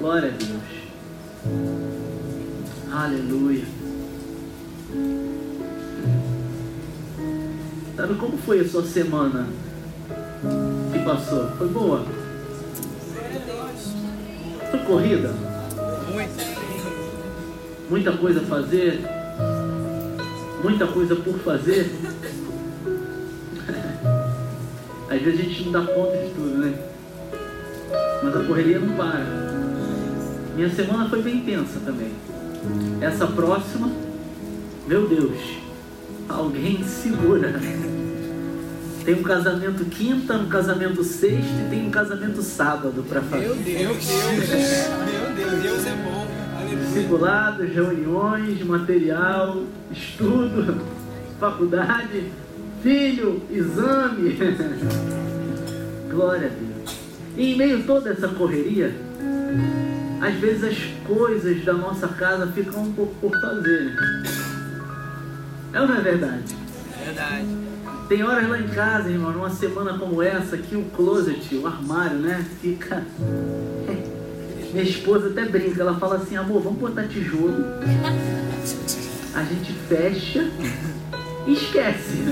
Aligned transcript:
Glória 0.00 0.28
a 0.28 0.32
Deus. 0.32 0.62
Aleluia. 2.90 3.64
Sabe 7.94 8.14
como 8.14 8.38
foi 8.38 8.60
a 8.60 8.68
sua 8.68 8.82
semana 8.82 9.46
que 10.90 10.98
passou? 11.00 11.50
Foi 11.58 11.68
boa? 11.68 12.06
Foi 14.70 14.78
corrida? 14.86 15.34
Muita 17.90 18.12
coisa 18.12 18.40
a 18.40 18.44
fazer? 18.44 19.02
Muita 20.64 20.86
coisa 20.86 21.14
por 21.14 21.38
fazer? 21.40 21.90
Às 25.10 25.20
vezes 25.20 25.40
a 25.40 25.42
gente 25.42 25.64
não 25.64 25.72
dá 25.72 25.82
conta 25.92 26.16
de 26.16 26.30
tudo, 26.30 26.56
né? 26.56 26.72
Mas 28.22 28.34
a 28.34 28.44
correria 28.44 28.78
não 28.78 28.96
para. 28.96 29.49
Minha 30.54 30.70
semana 30.70 31.08
foi 31.08 31.22
bem 31.22 31.36
intensa 31.36 31.80
também. 31.84 32.10
Essa 33.00 33.26
próxima, 33.26 33.90
meu 34.86 35.08
Deus, 35.08 35.38
alguém 36.28 36.82
segura. 36.84 37.60
Tem 39.04 39.14
um 39.14 39.22
casamento 39.22 39.84
quinta, 39.86 40.34
um 40.34 40.48
casamento 40.48 41.02
sexta 41.02 41.62
e 41.66 41.70
tem 41.70 41.86
um 41.86 41.90
casamento 41.90 42.42
sábado 42.42 43.02
para 43.08 43.22
fazer. 43.22 43.46
Meu 43.46 43.56
Deus, 43.56 44.06
meu 44.06 44.40
Deus, 44.40 44.50
meu 45.10 45.34
Deus, 45.34 45.62
Deus 45.62 45.86
é 45.86 45.94
bom. 46.04 46.26
Discipulados, 46.84 47.72
reuniões, 47.72 48.62
material, 48.62 49.64
estudo, 49.90 50.80
faculdade, 51.38 52.30
filho, 52.82 53.42
exame. 53.50 54.36
Glória 56.10 56.48
a 56.48 56.50
Deus. 56.50 56.96
E 57.36 57.52
em 57.52 57.56
meio 57.56 57.78
a 57.78 57.82
toda 57.84 58.10
essa 58.10 58.28
correria, 58.28 58.94
às 60.20 60.34
vezes 60.34 60.64
as 60.64 60.78
coisas 61.06 61.64
da 61.64 61.72
nossa 61.72 62.08
casa 62.08 62.46
ficam 62.48 62.82
um 62.82 62.92
pouco 62.92 63.14
por 63.14 63.40
fazer. 63.40 63.96
É 65.72 65.80
ou 65.80 65.88
não 65.88 65.96
é 65.96 66.00
verdade? 66.00 66.56
É 67.00 67.04
verdade. 67.04 67.46
Tem 68.08 68.22
horas 68.22 68.48
lá 68.48 68.58
em 68.58 68.68
casa, 68.68 69.08
irmão, 69.08 69.32
numa 69.32 69.50
semana 69.50 69.96
como 69.96 70.20
essa, 70.20 70.56
que 70.58 70.76
o 70.76 70.82
closet, 70.96 71.54
o 71.54 71.66
armário, 71.66 72.18
né, 72.18 72.44
fica. 72.60 73.04
Minha 74.72 74.82
esposa 74.82 75.28
até 75.28 75.44
brinca, 75.46 75.80
ela 75.80 75.94
fala 75.98 76.16
assim, 76.16 76.36
amor, 76.36 76.60
vamos 76.60 76.80
botar 76.80 77.04
tijolo. 77.04 77.64
A 79.34 79.42
gente 79.44 79.72
fecha 79.88 80.50
e 81.46 81.52
esquece. 81.52 82.24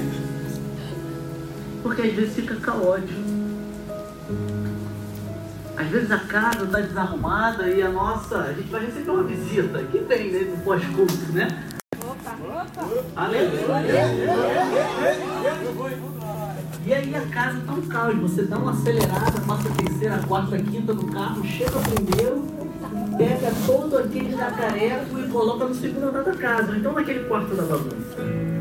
Porque 1.82 2.02
às 2.02 2.12
vezes 2.12 2.34
fica 2.34 2.56
caótico. 2.56 3.27
Às 5.78 5.86
vezes 5.86 6.10
a 6.10 6.18
casa 6.18 6.64
está 6.64 6.80
desarrumada 6.80 7.68
e 7.68 7.80
a 7.80 7.88
nossa. 7.88 8.38
A 8.38 8.52
gente 8.52 8.68
vai 8.68 8.84
receber 8.84 9.10
uma 9.12 9.22
visita. 9.22 9.78
Que 9.84 9.98
tem, 10.00 10.32
né? 10.32 10.40
No 10.40 10.56
pós-culto, 10.64 11.32
né? 11.32 11.64
Opa! 12.02 12.36
Opa! 12.42 13.04
Aleluia! 13.14 14.08
E 16.84 16.92
aí 16.92 17.14
a 17.14 17.20
casa 17.26 17.58
está 17.58 17.72
um 17.72 17.82
caos. 17.82 18.16
Você 18.16 18.42
dá 18.42 18.58
uma 18.58 18.72
acelerada, 18.72 19.40
passa 19.46 19.68
a 19.68 19.72
terceira, 19.72 20.16
a 20.16 20.22
quarta, 20.26 20.56
a 20.56 20.58
quinta 20.58 20.92
no 20.92 21.12
carro, 21.12 21.44
chega 21.44 21.78
primeiro, 21.78 22.44
pega 23.16 23.52
todo 23.64 23.98
aquele 23.98 24.36
jacareco 24.36 25.20
e 25.20 25.28
coloca 25.28 25.64
no 25.64 25.74
segundo 25.76 26.08
andar 26.08 26.24
da 26.24 26.34
casa. 26.34 26.76
Então 26.76 26.92
naquele 26.92 27.20
quarto 27.28 27.54
da 27.54 27.62
bagunça. 27.62 28.57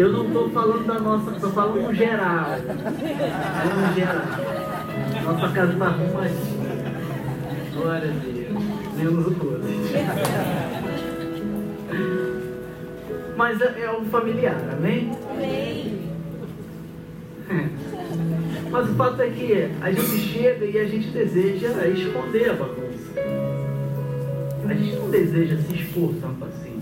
Eu 0.00 0.10
não 0.12 0.26
estou 0.28 0.48
falando 0.48 0.86
da 0.86 0.98
nossa, 0.98 1.30
estou 1.32 1.50
falando 1.50 1.82
no 1.82 1.94
geral. 1.94 2.56
No 2.58 3.94
geral. 3.94 4.22
Nossa 5.24 5.54
casa 5.54 5.72
está 5.74 5.86
arrumadinha. 5.88 6.70
Glória 7.74 8.08
a 8.08 8.12
Deus. 8.24 8.94
Menos 8.96 9.26
o 9.26 9.30
todo. 9.32 9.60
Mas 13.36 13.60
é, 13.60 13.82
é 13.82 13.92
um 13.92 14.06
familiar, 14.06 14.56
amém? 14.72 15.12
Amém. 15.30 16.00
Mas 18.70 18.88
o 18.88 18.94
fato 18.94 19.20
é 19.20 19.28
que 19.28 19.68
a 19.82 19.92
gente 19.92 20.18
chega 20.18 20.64
e 20.64 20.78
a 20.78 20.84
gente 20.86 21.08
deseja 21.08 21.86
esconder 21.88 22.48
a 22.48 22.54
bagunça. 22.54 23.20
A 24.66 24.72
gente 24.72 24.96
não 24.96 25.10
deseja 25.10 25.58
se 25.58 25.74
expor 25.74 26.14
tanto 26.22 26.46
assim. 26.46 26.80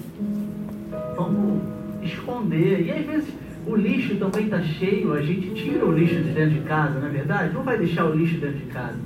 Vamos 1.16 1.77
esconder. 2.02 2.86
E 2.86 2.90
às 2.90 3.04
vezes 3.04 3.28
o 3.66 3.76
lixo 3.76 4.16
também 4.16 4.44
está 4.44 4.62
cheio, 4.62 5.12
a 5.12 5.22
gente 5.22 5.50
tira 5.50 5.84
o 5.84 5.92
lixo 5.92 6.14
de 6.14 6.30
dentro 6.30 6.54
de 6.54 6.60
casa, 6.60 6.98
não 6.98 7.08
é 7.08 7.10
verdade? 7.10 7.52
Não 7.52 7.62
vai 7.62 7.78
deixar 7.78 8.06
o 8.06 8.14
lixo 8.14 8.38
dentro 8.38 8.58
de 8.58 8.66
casa. 8.66 8.98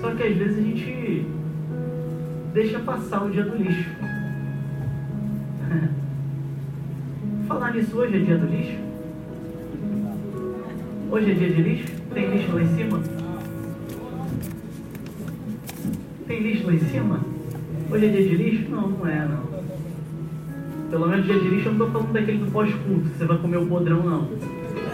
Só 0.00 0.14
que 0.14 0.22
às 0.22 0.36
vezes 0.36 0.58
a 0.58 0.62
gente 0.62 1.26
deixa 2.54 2.78
passar 2.80 3.24
o 3.24 3.30
dia 3.30 3.42
do 3.42 3.56
lixo. 3.56 3.90
Falar 7.48 7.74
nisso 7.74 7.96
hoje 7.96 8.16
é 8.16 8.20
dia 8.20 8.38
do 8.38 8.46
lixo? 8.46 8.78
Hoje 11.10 11.30
é 11.30 11.34
dia 11.34 11.50
de 11.50 11.62
lixo? 11.62 11.92
Tem 12.14 12.30
lixo 12.30 12.52
lá 12.52 12.62
em 12.62 12.76
cima? 12.76 13.00
Tem 16.26 16.40
lixo 16.42 16.66
lá 16.66 16.74
em 16.74 16.80
cima? 16.80 17.20
Hoje 17.90 18.06
é 18.06 18.08
dia 18.08 18.22
de 18.22 18.36
lixo? 18.36 18.70
Não, 18.70 18.88
não 18.88 19.06
é 19.08 19.26
não. 19.26 19.47
Pelo 20.90 21.06
menos 21.06 21.26
dia 21.26 21.38
de 21.38 21.48
lixo 21.48 21.68
eu 21.68 21.74
não 21.74 21.86
estou 21.86 22.00
falando 22.00 22.12
daquele 22.14 22.38
do 22.38 22.50
pós-culto, 22.50 23.10
que 23.10 23.18
você 23.18 23.24
vai 23.26 23.38
comer 23.38 23.58
o 23.58 23.66
podrão, 23.66 24.02
não. 24.02 24.26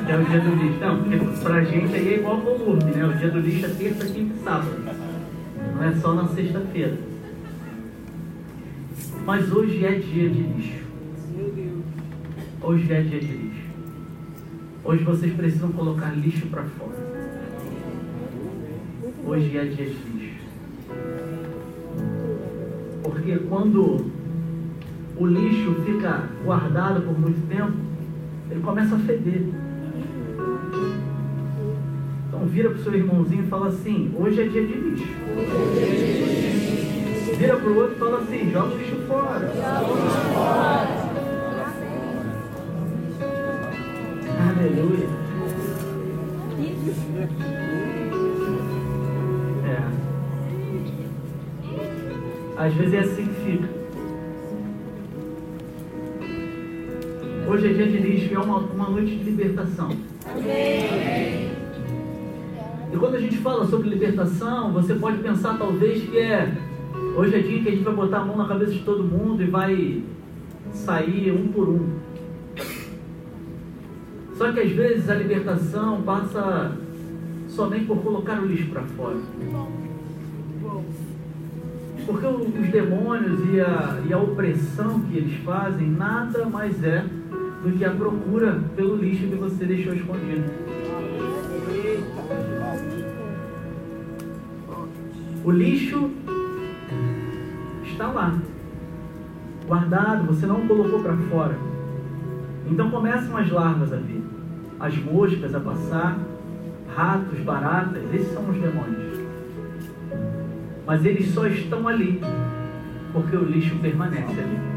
Que 0.05 0.12
é 0.12 0.19
o 0.19 0.25
dia 0.25 0.41
do 0.41 0.55
lixo. 0.56 0.81
Não, 0.81 1.03
porque 1.03 1.19
pra 1.43 1.65
gente 1.65 1.94
aí 1.94 2.15
é 2.15 2.19
igual 2.19 2.34
ao 2.34 2.59
Lourdes, 2.59 2.97
né? 2.97 3.06
O 3.06 3.12
dia 3.16 3.31
do 3.31 3.38
lixo 3.38 3.66
é 3.66 3.69
terça, 3.69 4.06
quinta 4.06 4.34
e 4.34 4.43
sábado. 4.43 4.77
Não 5.75 5.84
é 5.84 5.93
só 5.94 6.15
na 6.15 6.27
sexta-feira. 6.28 6.99
Mas 9.25 9.53
hoje 9.53 9.84
é 9.84 9.93
dia 9.93 10.28
de 10.28 10.43
lixo. 10.43 10.84
Hoje 12.60 12.93
é 12.93 13.00
dia 13.00 13.21
de 13.21 13.27
lixo. 13.27 13.65
Hoje 14.84 15.04
vocês 15.04 15.33
precisam 15.33 15.71
colocar 15.72 16.10
lixo 16.10 16.47
para 16.47 16.65
fora. 16.65 17.04
Hoje 19.25 19.56
é 19.56 19.65
dia 19.65 19.87
de 19.87 19.93
lixo. 19.93 20.44
Porque 23.03 23.37
quando 23.49 24.12
o 25.17 25.27
lixo 25.27 25.75
fica 25.85 26.29
guardado 26.45 27.03
por 27.03 27.19
muito 27.19 27.47
tempo, 27.49 27.73
ele 28.51 28.61
começa 28.61 28.97
a 28.97 28.99
feder. 28.99 29.49
Então 32.29 32.47
vira 32.47 32.71
para 32.71 32.79
o 32.79 32.83
seu 32.83 32.95
irmãozinho 32.95 33.45
e 33.45 33.47
fala 33.47 33.69
assim, 33.69 34.13
hoje 34.19 34.41
é 34.41 34.47
dia 34.49 34.67
de 34.67 34.75
lixo. 34.75 35.07
Vira 37.39 37.57
para 37.57 37.71
o 37.71 37.77
outro 37.77 37.95
e 37.95 37.99
fala 37.99 38.19
assim, 38.19 38.51
joga 38.51 38.75
o 38.75 38.79
lixo 38.79 38.97
fora. 39.07 39.53
Aleluia. 44.57 45.09
É. 49.67 49.79
Às 52.57 52.75
vezes 52.75 52.95
é 52.95 52.99
assim 53.01 53.24
noite 58.94 59.16
de 59.16 59.25
libertação. 59.25 59.91
Amém. 60.31 61.50
E 62.93 62.97
quando 62.97 63.16
a 63.16 63.21
gente 63.21 63.37
fala 63.38 63.66
sobre 63.66 63.88
libertação, 63.88 64.72
você 64.72 64.94
pode 64.94 65.19
pensar 65.19 65.59
talvez 65.59 66.09
que 66.09 66.16
é 66.16 66.56
hoje 67.16 67.34
é 67.34 67.38
dia 67.41 67.62
que 67.62 67.69
a 67.69 67.72
gente 67.72 67.83
vai 67.83 67.94
botar 67.94 68.19
a 68.19 68.25
mão 68.25 68.37
na 68.37 68.47
cabeça 68.47 68.72
de 68.72 68.81
todo 68.81 69.03
mundo 69.03 69.43
e 69.43 69.47
vai 69.47 70.03
sair 70.72 71.33
um 71.33 71.49
por 71.49 71.69
um. 71.69 71.88
Só 74.37 74.53
que 74.53 74.60
às 74.60 74.71
vezes 74.71 75.10
a 75.10 75.15
libertação 75.15 76.03
passa 76.03 76.72
somente 77.48 77.86
por 77.86 77.98
colocar 77.98 78.41
o 78.41 78.47
lixo 78.47 78.69
para 78.71 78.83
fora. 78.83 79.16
Porque 82.07 82.27
os 82.27 82.69
demônios 82.71 83.41
e 83.53 83.60
a, 83.60 84.03
e 84.09 84.13
a 84.13 84.19
opressão 84.19 85.01
que 85.01 85.16
eles 85.16 85.42
fazem 85.42 85.89
nada 85.89 86.47
mais 86.47 86.83
é 86.84 87.04
do 87.65 87.72
que 87.72 87.84
a 87.84 87.91
procura 87.91 88.61
pelo 88.77 88.97
lixo 88.97 89.27
que 89.27 89.37
você 89.37 89.65
deixou 89.65 89.95
escondido. 89.95 90.45
O 95.43 95.51
lixo 95.51 96.11
está 97.83 98.07
lá, 98.09 98.39
guardado, 99.66 100.27
você 100.27 100.47
não 100.47 100.66
colocou 100.66 101.03
para 101.03 101.16
fora. 101.16 101.57
Então 102.71 102.91
começam 102.91 103.37
as 103.37 103.51
larvas 103.51 103.93
a 103.93 103.97
vir, 103.97 104.22
as 104.78 104.97
moscas 104.99 105.55
a 105.55 105.60
passar, 105.60 106.19
ratos, 106.95 107.39
baratas, 107.41 108.03
esses 108.13 108.33
são 108.33 108.49
os 108.49 108.57
demônios. 108.57 109.25
Mas 110.87 111.05
eles 111.05 111.28
só 111.33 111.47
estão 111.47 111.89
ali 111.89 112.21
porque 113.13 113.37
o 113.37 113.45
lixo 113.45 113.77
permanece 113.77 114.39
ali. 114.39 114.73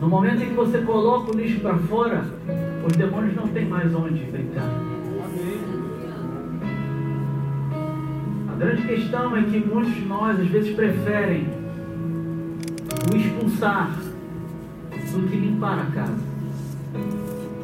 No 0.00 0.08
momento 0.08 0.42
em 0.42 0.48
que 0.48 0.54
você 0.54 0.78
coloca 0.78 1.32
o 1.32 1.38
lixo 1.38 1.60
para 1.60 1.76
fora, 1.78 2.24
os 2.86 2.96
demônios 2.96 3.34
não 3.34 3.48
têm 3.48 3.66
mais 3.66 3.94
onde 3.94 4.24
brincar. 4.24 4.68
A 8.48 8.54
grande 8.58 8.86
questão 8.86 9.36
é 9.36 9.42
que 9.42 9.58
muitos 9.58 9.94
de 9.94 10.02
nós 10.02 10.38
às 10.38 10.46
vezes 10.46 10.74
preferem 10.74 11.48
o 13.12 13.16
expulsar 13.16 13.90
do 15.12 15.28
que 15.28 15.36
limpar 15.36 15.78
a 15.78 15.86
casa. 15.86 16.24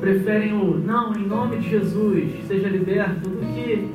Preferem 0.01 0.55
o 0.55 0.79
não, 0.79 1.15
em 1.15 1.27
nome 1.27 1.59
de 1.59 1.69
Jesus, 1.69 2.47
seja 2.49 2.69
liberto, 2.69 3.29
do 3.29 3.55
que 3.55 3.89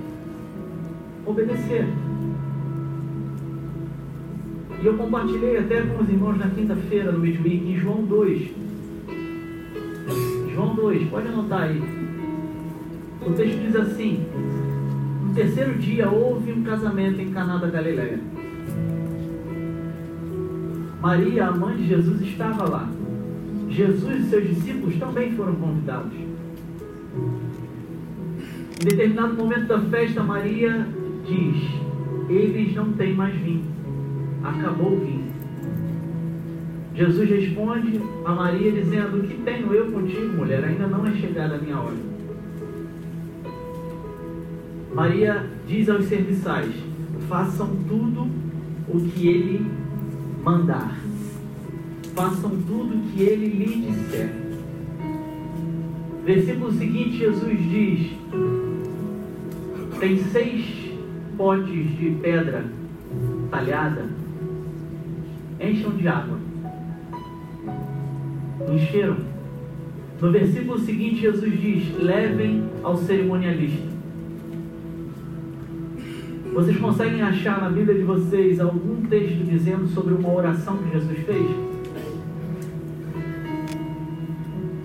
obedecer. 1.26 1.88
E 4.80 4.86
eu 4.86 4.96
compartilhei 4.96 5.58
até 5.58 5.82
com 5.82 6.04
os 6.04 6.10
irmãos 6.10 6.38
na 6.38 6.50
quinta-feira 6.50 7.12
no 7.12 7.20
Midweek, 7.20 7.68
em 7.68 7.80
João 7.80 8.04
2. 8.04 8.50
João 10.54 10.76
2, 10.76 11.10
pode 11.10 11.28
anotar 11.28 11.64
aí. 11.64 11.82
O 13.26 13.32
texto 13.32 13.60
diz 13.60 13.76
assim: 13.76 14.24
No 15.24 15.34
terceiro 15.34 15.74
dia 15.80 16.08
houve 16.10 16.52
um 16.52 16.62
casamento 16.62 17.20
em 17.20 17.32
Caná 17.32 17.58
da 17.58 17.68
Galileia. 17.68 18.20
Maria, 21.02 21.48
a 21.48 21.52
mãe 21.52 21.76
de 21.78 21.88
Jesus, 21.88 22.22
estava 22.22 22.70
lá. 22.70 22.90
Jesus 23.70 24.26
e 24.26 24.30
seus 24.30 24.48
discípulos 24.48 24.96
também 24.98 25.32
foram 25.32 25.56
convidados. 25.56 26.14
Em 28.80 28.86
determinado 28.86 29.34
momento 29.34 29.66
da 29.66 29.80
festa, 29.80 30.22
Maria 30.22 30.88
diz: 31.26 31.64
Eles 32.30 32.76
não 32.76 32.94
têm 32.94 33.16
mais 33.16 33.36
vinho 33.36 33.77
acabou 34.48 34.94
o 34.94 35.00
vinho. 35.00 35.28
Jesus 36.96 37.30
responde 37.30 38.02
a 38.26 38.32
Maria 38.32 38.72
dizendo: 38.72 39.20
O 39.20 39.28
que 39.28 39.36
tenho 39.44 39.74
eu 39.74 39.92
contigo, 39.92 40.38
mulher? 40.38 40.64
Ainda 40.64 40.88
não 40.88 41.06
é 41.06 41.14
chegada 41.14 41.56
a 41.56 41.58
minha 41.58 41.78
hora. 41.78 41.96
Maria 44.94 45.46
diz 45.68 45.90
aos 45.90 46.06
serviçais: 46.06 46.74
Façam 47.28 47.70
tudo 47.88 48.28
o 48.88 49.00
que 49.02 49.28
ele 49.28 49.70
mandar. 50.44 50.98
Façam 52.16 52.50
tudo 52.50 52.96
o 52.96 53.02
que 53.12 53.22
ele 53.22 53.48
lhe 53.48 53.92
disser. 53.92 54.32
Versículo 56.26 56.72
seguinte, 56.72 57.18
Jesus 57.18 57.60
diz: 57.70 58.12
Tem 60.00 60.18
seis 60.32 60.66
potes 61.38 61.98
de 61.98 62.18
pedra 62.22 62.66
talhada 63.52 64.06
encham 65.60 65.92
de 65.92 66.08
água. 66.08 66.38
Encheram. 68.72 69.18
No 70.22 70.32
versículo 70.32 70.80
seguinte, 70.80 71.22
Jesus 71.22 71.60
diz: 71.60 71.98
levem 71.98 72.64
ao 72.84 72.98
cerimonialista. 72.98 73.88
Vocês 76.54 76.78
conseguem 76.78 77.22
achar 77.22 77.62
na 77.62 77.70
Bíblia 77.70 77.96
de 77.96 78.04
vocês 78.04 78.60
algum 78.60 79.06
texto 79.06 79.44
dizendo 79.44 79.88
sobre 79.90 80.16
uma 80.16 80.34
oração 80.34 80.78
que 80.78 80.92
Jesus 80.92 81.20
fez? 81.20 81.46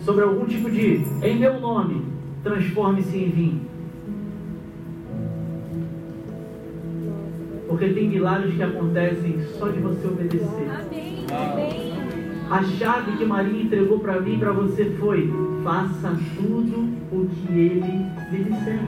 Sobre 0.04 0.24
algum 0.24 0.44
tipo 0.44 0.70
de, 0.70 1.02
em 1.22 1.38
meu 1.38 1.58
nome, 1.60 2.02
transforme-se 2.42 3.16
em 3.16 3.30
vinho. 3.30 3.71
Porque 7.72 7.88
tem 7.88 8.06
milagres 8.06 8.54
que 8.54 8.62
acontecem 8.62 9.40
só 9.58 9.66
de 9.68 9.80
você 9.80 10.06
obedecer. 10.06 10.68
Amém. 11.30 11.94
A 12.50 12.62
chave 12.62 13.12
que 13.16 13.24
Maria 13.24 13.62
entregou 13.62 13.98
para 13.98 14.20
mim 14.20 14.34
e 14.34 14.38
para 14.38 14.52
você 14.52 14.84
foi: 15.00 15.32
faça 15.64 16.14
tudo 16.36 16.90
o 17.10 17.26
que 17.26 17.50
ele 17.50 18.10
lhe 18.30 18.44
disser. 18.44 18.78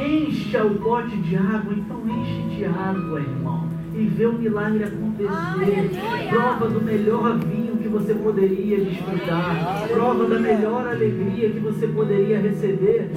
Encha 0.00 0.64
o 0.64 0.76
pote 0.76 1.16
de 1.16 1.34
água, 1.34 1.74
então 1.76 2.02
enche 2.06 2.56
de 2.56 2.64
água, 2.66 3.18
irmão. 3.18 3.68
E 3.92 4.06
vê 4.06 4.26
o 4.26 4.34
milagre 4.34 4.84
acontecer. 4.84 5.90
Prova 6.30 6.68
do 6.68 6.80
melhor 6.80 7.36
vinho 7.38 7.78
que 7.78 7.88
você 7.88 8.14
poderia 8.14 8.84
desfrutar. 8.84 9.88
Prova 9.88 10.24
da 10.26 10.38
melhor 10.38 10.86
alegria 10.86 11.50
que 11.50 11.58
você 11.58 11.88
poderia 11.88 12.38
receber 12.38 13.10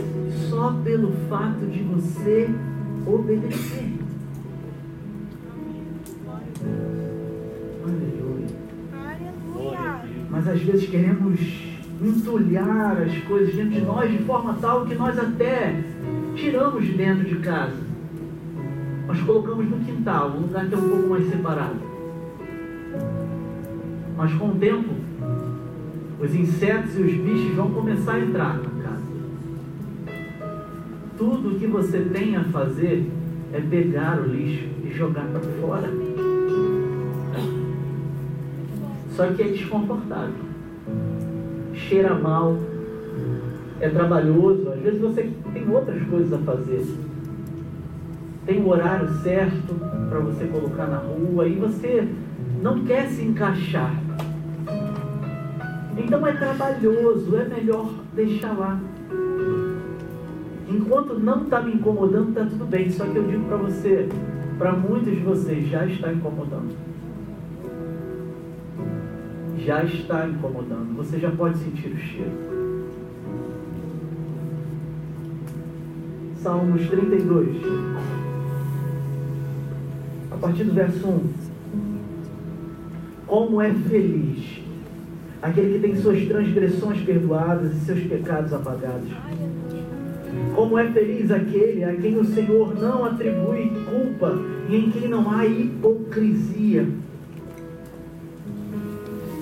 só 0.50 0.76
pelo 0.84 1.12
fato 1.30 1.68
de 1.68 1.84
você 1.84 2.50
obedecer. 3.14 3.94
Aleluia. 7.84 8.48
Mas 10.30 10.48
às 10.48 10.62
vezes 10.62 10.90
queremos 10.90 11.40
entulhar 12.02 13.02
as 13.02 13.18
coisas 13.24 13.54
dentro 13.54 13.72
de 13.72 13.82
nós 13.82 14.12
de 14.12 14.20
forma 14.20 14.58
tal 14.62 14.86
que 14.86 14.96
nós 14.96 15.18
até 15.18 15.84
tiramos 16.36 16.86
de 16.86 16.94
dentro 16.94 17.26
de 17.26 17.36
casa. 17.38 17.90
Nós 19.08 19.20
colocamos 19.22 19.68
no 19.70 19.80
quintal, 19.80 20.30
um 20.30 20.42
lugar 20.42 20.68
que 20.68 20.76
é 20.76 20.78
um 20.78 20.90
pouco 20.90 21.10
mais 21.10 21.28
separado. 21.30 21.80
Mas 24.16 24.34
com 24.34 24.50
o 24.50 24.56
tempo, 24.56 24.94
os 26.20 26.36
insetos 26.36 26.96
e 26.98 27.02
os 27.02 27.14
bichos 27.14 27.56
vão 27.56 27.72
começar 27.72 28.14
a 28.14 28.20
entrar 28.20 28.60
tudo 31.20 31.60
que 31.60 31.68
você 31.68 32.00
tem 32.00 32.38
a 32.38 32.46
fazer 32.46 33.06
é 33.52 33.60
pegar 33.60 34.22
o 34.22 34.26
lixo 34.26 34.70
e 34.86 34.90
jogar 34.94 35.26
para 35.26 35.42
fora. 35.62 35.90
Só 39.12 39.28
que 39.28 39.42
é 39.42 39.48
desconfortável. 39.50 40.34
Cheira 41.74 42.16
mal. 42.16 42.58
É 43.82 43.90
trabalhoso. 43.90 44.70
Às 44.70 44.80
vezes 44.80 45.02
você 45.02 45.30
tem 45.52 45.70
outras 45.70 46.02
coisas 46.08 46.32
a 46.32 46.38
fazer. 46.38 46.86
Tem 48.46 48.64
o 48.64 48.70
horário 48.70 49.10
certo 49.22 49.76
para 50.10 50.20
você 50.20 50.46
colocar 50.46 50.88
na 50.88 50.98
rua 51.00 51.46
e 51.46 51.56
você 51.56 52.08
não 52.62 52.86
quer 52.86 53.10
se 53.10 53.24
encaixar. 53.24 53.94
Então 55.98 56.26
é 56.26 56.32
trabalhoso, 56.32 57.36
é 57.36 57.44
melhor 57.44 57.94
deixar 58.16 58.58
lá. 58.58 58.80
Enquanto 60.70 61.18
não 61.18 61.44
está 61.44 61.62
me 61.62 61.74
incomodando, 61.74 62.30
está 62.30 62.46
tudo 62.46 62.66
bem. 62.66 62.90
Só 62.92 63.06
que 63.06 63.16
eu 63.16 63.24
digo 63.28 63.46
para 63.46 63.58
você, 63.58 64.08
para 64.58 64.74
muitos 64.74 65.12
de 65.12 65.22
vocês, 65.22 65.68
já 65.68 65.86
está 65.86 66.14
incomodando. 66.14 66.76
Já 69.58 69.84
está 69.84 70.28
incomodando. 70.28 70.96
Você 70.98 71.18
já 71.18 71.32
pode 71.32 71.58
sentir 71.58 71.88
o 71.88 71.98
cheiro. 71.98 72.50
Salmos 76.36 76.88
32. 76.88 77.58
A 80.32 80.38
partir 80.38 80.64
do 80.66 80.74
verso 80.74 81.08
1. 81.08 81.50
Como 83.26 83.62
é 83.62 83.74
feliz 83.74 84.62
aquele 85.42 85.74
que 85.74 85.80
tem 85.80 85.96
suas 85.96 86.26
transgressões 86.28 87.02
perdoadas 87.02 87.76
e 87.76 87.80
seus 87.82 88.04
pecados 88.04 88.54
apagados. 88.54 89.10
Como 90.56 90.78
é 90.78 90.92
feliz 90.92 91.32
aquele 91.32 91.84
a 91.84 91.96
quem 91.96 92.18
o 92.18 92.26
Senhor 92.26 92.80
não 92.80 93.06
atribui 93.06 93.72
culpa 93.90 94.38
e 94.70 94.76
em 94.76 94.92
quem 94.92 95.08
não 95.08 95.30
há 95.30 95.46
hipocrisia. 95.46 96.88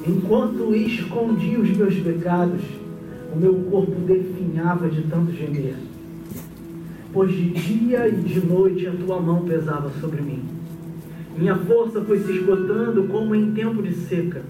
Enquanto 0.08 0.74
escondi 0.74 1.58
os 1.58 1.70
meus 1.76 1.96
pecados, 1.96 2.62
o 3.34 3.38
meu 3.38 3.54
corpo 3.70 3.96
definhava 4.02 4.90
de 4.90 5.02
tanto 5.04 5.32
gemer. 5.34 5.76
Pois 7.12 7.32
de 7.32 7.50
dia 7.50 8.08
e 8.08 8.12
de 8.12 8.46
noite 8.46 8.88
a 8.88 8.92
tua 8.92 9.20
mão 9.20 9.46
pesava 9.46 9.90
sobre 10.00 10.22
mim. 10.22 10.44
Minha 11.38 11.56
força 11.56 12.02
foi 12.02 12.20
se 12.20 12.32
esgotando 12.32 13.04
como 13.04 13.36
em 13.36 13.52
tempo 13.52 13.82
de 13.84 13.94
seca. 13.94 14.42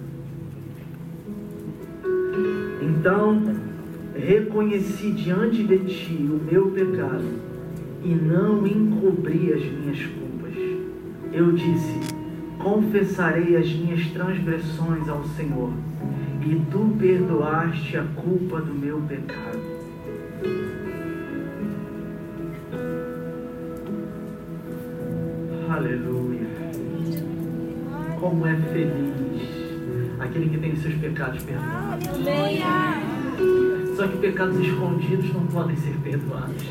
Então 2.81 3.41
reconheci 4.17 5.11
diante 5.11 5.63
de 5.63 5.77
ti 5.79 6.13
o 6.13 6.41
meu 6.51 6.71
pecado 6.71 7.25
e 8.03 8.09
não 8.09 8.65
encobri 8.65 9.53
as 9.53 9.63
minhas 9.63 9.99
culpas. 10.05 10.55
Eu 11.31 11.51
disse: 11.51 12.15
Confessarei 12.57 13.55
as 13.55 13.71
minhas 13.71 14.07
transgressões 14.07 15.07
ao 15.07 15.23
Senhor, 15.23 15.71
e 16.45 16.55
tu 16.71 16.95
perdoaste 16.97 17.97
a 17.97 18.03
culpa 18.03 18.61
do 18.61 18.73
meu 18.73 18.99
pecado. 19.01 19.77
Aleluia. 25.69 26.47
Como 28.19 28.47
é 28.47 28.55
feliz 28.55 29.17
aquele 30.19 30.49
que 30.49 30.57
tem 30.57 30.75
seus 30.75 30.95
pecados 30.95 31.43
perdoados. 31.43 32.07
Aleluia. 32.07 33.06
Só 33.97 34.07
que 34.07 34.17
pecados 34.17 34.59
escondidos 34.59 35.33
não 35.33 35.47
podem 35.47 35.75
ser 35.75 35.95
perdoados. 36.03 36.63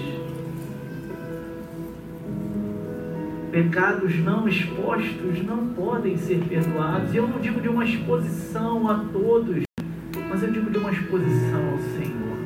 Pecados 3.50 4.16
não 4.21 4.47
expostos 4.47 5.45
não 5.45 5.66
podem 5.71 6.16
ser 6.18 6.38
perdoados. 6.49 7.12
E 7.12 7.16
eu 7.16 7.26
não 7.26 7.40
digo 7.40 7.61
de 7.61 7.68
uma 7.68 7.85
exposição 7.85 8.88
a 8.88 9.04
todos, 9.12 9.64
mas 10.30 10.40
eu 10.40 10.52
digo 10.52 10.71
de 10.71 10.78
uma 10.78 10.92
exposição 10.92 11.71
ao 11.73 11.78
Senhor. 11.99 12.37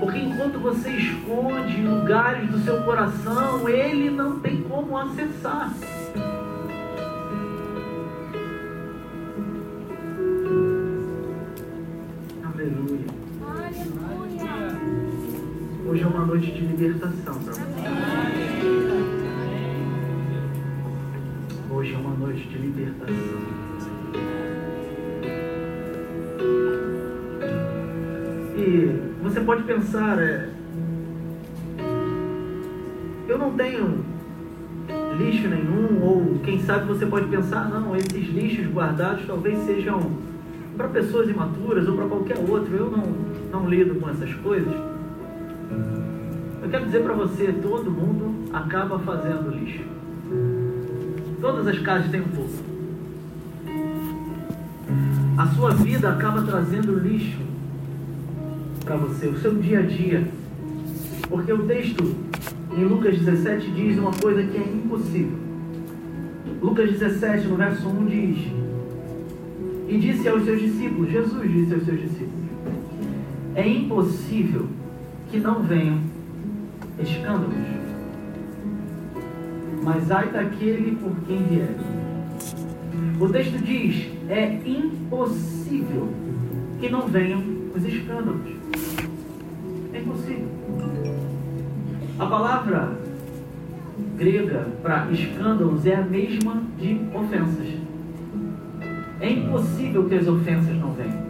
Porque 0.00 0.18
enquanto 0.18 0.58
você 0.58 0.90
esconde 0.90 1.80
lugares 1.80 2.50
do 2.50 2.58
seu 2.64 2.82
coração, 2.82 3.68
ele 3.68 4.10
não 4.10 4.40
tem 4.40 4.62
como 4.62 4.98
acessar. 4.98 5.72
De 16.46 16.60
libertação 16.60 17.34
para 17.42 17.52
você. 17.52 17.62
Hoje 21.70 21.94
é 21.94 21.96
uma 21.98 22.14
noite 22.14 22.48
de 22.48 22.58
libertação. 22.58 23.14
E 28.56 29.22
você 29.22 29.40
pode 29.40 29.62
pensar, 29.64 30.18
é, 30.20 30.48
eu 33.28 33.38
não 33.38 33.52
tenho 33.54 34.04
lixo 35.18 35.48
nenhum, 35.48 36.02
ou 36.02 36.38
quem 36.44 36.62
sabe 36.62 36.86
você 36.86 37.04
pode 37.06 37.26
pensar, 37.28 37.68
não, 37.68 37.96
esses 37.96 38.28
lixos 38.28 38.66
guardados 38.66 39.26
talvez 39.26 39.58
sejam 39.66 40.00
para 40.76 40.88
pessoas 40.88 41.28
imaturas 41.28 41.88
ou 41.88 41.96
para 41.96 42.06
qualquer 42.06 42.38
outro, 42.48 42.74
eu 42.76 42.90
não, 42.90 43.04
não 43.50 43.68
lido 43.68 43.96
com 43.96 44.08
essas 44.08 44.32
coisas. 44.34 44.97
Eu 46.68 46.72
quero 46.72 46.84
dizer 46.84 47.02
para 47.02 47.14
você, 47.14 47.50
todo 47.50 47.90
mundo 47.90 48.52
acaba 48.52 48.98
fazendo 48.98 49.50
lixo. 49.58 49.84
Todas 51.40 51.66
as 51.66 51.78
casas 51.78 52.10
têm 52.10 52.20
um 52.20 52.28
pouco. 52.28 52.52
A 55.38 55.46
sua 55.46 55.70
vida 55.70 56.10
acaba 56.10 56.42
trazendo 56.42 56.92
lixo 56.98 57.38
para 58.84 58.96
você, 58.96 59.28
o 59.28 59.40
seu 59.40 59.54
dia 59.54 59.78
a 59.78 59.82
dia. 59.82 60.28
Porque 61.30 61.50
o 61.50 61.66
texto 61.66 62.14
em 62.76 62.84
Lucas 62.84 63.18
17 63.18 63.70
diz 63.70 63.98
uma 63.98 64.12
coisa 64.12 64.42
que 64.42 64.58
é 64.58 64.60
impossível. 64.60 65.38
Lucas 66.60 66.90
17, 66.90 67.46
no 67.46 67.56
verso 67.56 67.88
1 67.88 68.04
diz: 68.04 68.38
E 69.88 69.96
disse 69.96 70.28
aos 70.28 70.44
seus 70.44 70.60
discípulos, 70.60 71.10
Jesus 71.10 71.50
disse 71.50 71.72
aos 71.72 71.84
seus 71.86 71.98
discípulos: 71.98 72.44
É 73.54 73.66
impossível 73.66 74.66
que 75.30 75.38
não 75.38 75.62
venham 75.62 76.07
escândalos, 77.00 77.54
mas 79.82 80.10
ai 80.10 80.28
daquele 80.30 80.96
por 80.96 81.12
quem 81.26 81.42
vier. 81.44 81.74
O 83.20 83.28
texto 83.28 83.58
diz: 83.64 84.08
É 84.28 84.60
impossível 84.64 86.08
que 86.80 86.88
não 86.88 87.06
venham 87.08 87.42
os 87.74 87.84
escândalos. 87.84 88.40
É 89.92 89.98
impossível. 89.98 90.48
A 92.18 92.26
palavra 92.26 92.92
grega 94.16 94.66
para 94.82 95.10
escândalos 95.10 95.86
é 95.86 95.94
a 95.94 96.02
mesma 96.02 96.62
de 96.78 97.00
ofensas. 97.14 97.68
É 99.20 99.30
impossível 99.30 100.08
que 100.08 100.14
as 100.14 100.26
ofensas 100.26 100.76
não 100.76 100.92
venham. 100.92 101.28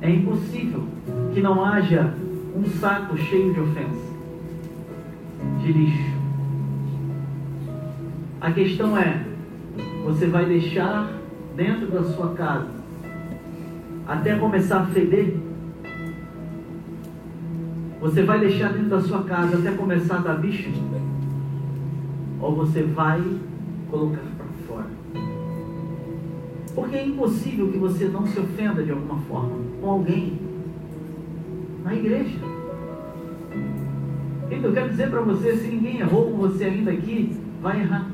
É 0.00 0.10
impossível 0.10 0.84
que 1.32 1.40
não 1.40 1.64
haja 1.64 2.12
um 2.56 2.64
saco 2.80 3.16
cheio 3.16 3.54
de 3.54 3.60
ofensa, 3.60 4.11
de 5.62 5.72
lixo. 5.72 6.12
A 8.40 8.50
questão 8.50 8.98
é: 8.98 9.24
você 10.04 10.26
vai 10.26 10.44
deixar 10.46 11.12
dentro 11.56 11.86
da 11.86 12.02
sua 12.04 12.34
casa 12.34 12.70
até 14.06 14.36
começar 14.36 14.80
a 14.80 14.86
feder? 14.86 15.36
Você 18.00 18.24
vai 18.24 18.40
deixar 18.40 18.72
dentro 18.72 18.88
da 18.88 19.00
sua 19.00 19.22
casa 19.22 19.58
até 19.58 19.70
começar 19.70 20.16
a 20.16 20.20
dar 20.20 20.34
bicho? 20.34 20.70
Ou 22.40 22.56
você 22.56 22.82
vai 22.82 23.22
colocar 23.88 24.22
para 24.36 24.46
fora? 24.66 24.90
Porque 26.74 26.96
é 26.96 27.06
impossível 27.06 27.70
que 27.70 27.78
você 27.78 28.06
não 28.06 28.26
se 28.26 28.40
ofenda 28.40 28.82
de 28.82 28.90
alguma 28.90 29.20
forma 29.20 29.56
com 29.80 29.88
alguém 29.88 30.40
na 31.84 31.94
igreja. 31.94 32.51
Então 34.52 34.70
eu 34.70 34.74
quero 34.74 34.90
dizer 34.90 35.08
para 35.08 35.22
você, 35.22 35.56
se 35.56 35.68
ninguém 35.68 36.00
errou 36.00 36.30
com 36.30 36.36
você 36.36 36.64
ainda 36.64 36.90
aqui, 36.90 37.34
vai 37.62 37.80
errar. 37.80 38.06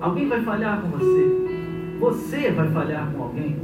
Alguém 0.00 0.28
vai 0.28 0.40
falhar 0.42 0.80
com 0.80 0.88
você. 0.88 1.96
Você 1.98 2.52
vai 2.52 2.70
falhar 2.70 3.10
com 3.10 3.24
alguém. 3.24 3.56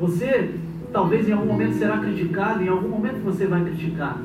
Você 0.00 0.54
talvez 0.92 1.28
em 1.28 1.32
algum 1.32 1.46
momento 1.46 1.74
será 1.74 1.98
criticado, 1.98 2.62
em 2.62 2.68
algum 2.68 2.88
momento 2.88 3.22
você 3.24 3.46
vai 3.46 3.64
criticar, 3.64 4.18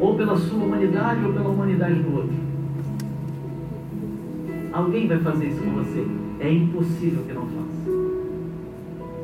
ou 0.00 0.14
pela 0.16 0.36
sua 0.36 0.64
humanidade 0.64 1.24
ou 1.24 1.32
pela 1.32 1.48
humanidade 1.48 1.94
do 1.94 2.16
outro. 2.16 2.34
Alguém 4.72 5.06
vai 5.06 5.18
fazer 5.18 5.48
isso 5.48 5.62
com 5.62 5.70
você. 5.70 6.06
É 6.40 6.50
impossível 6.50 7.24
que 7.24 7.32
não 7.32 7.46
faça. 7.46 7.90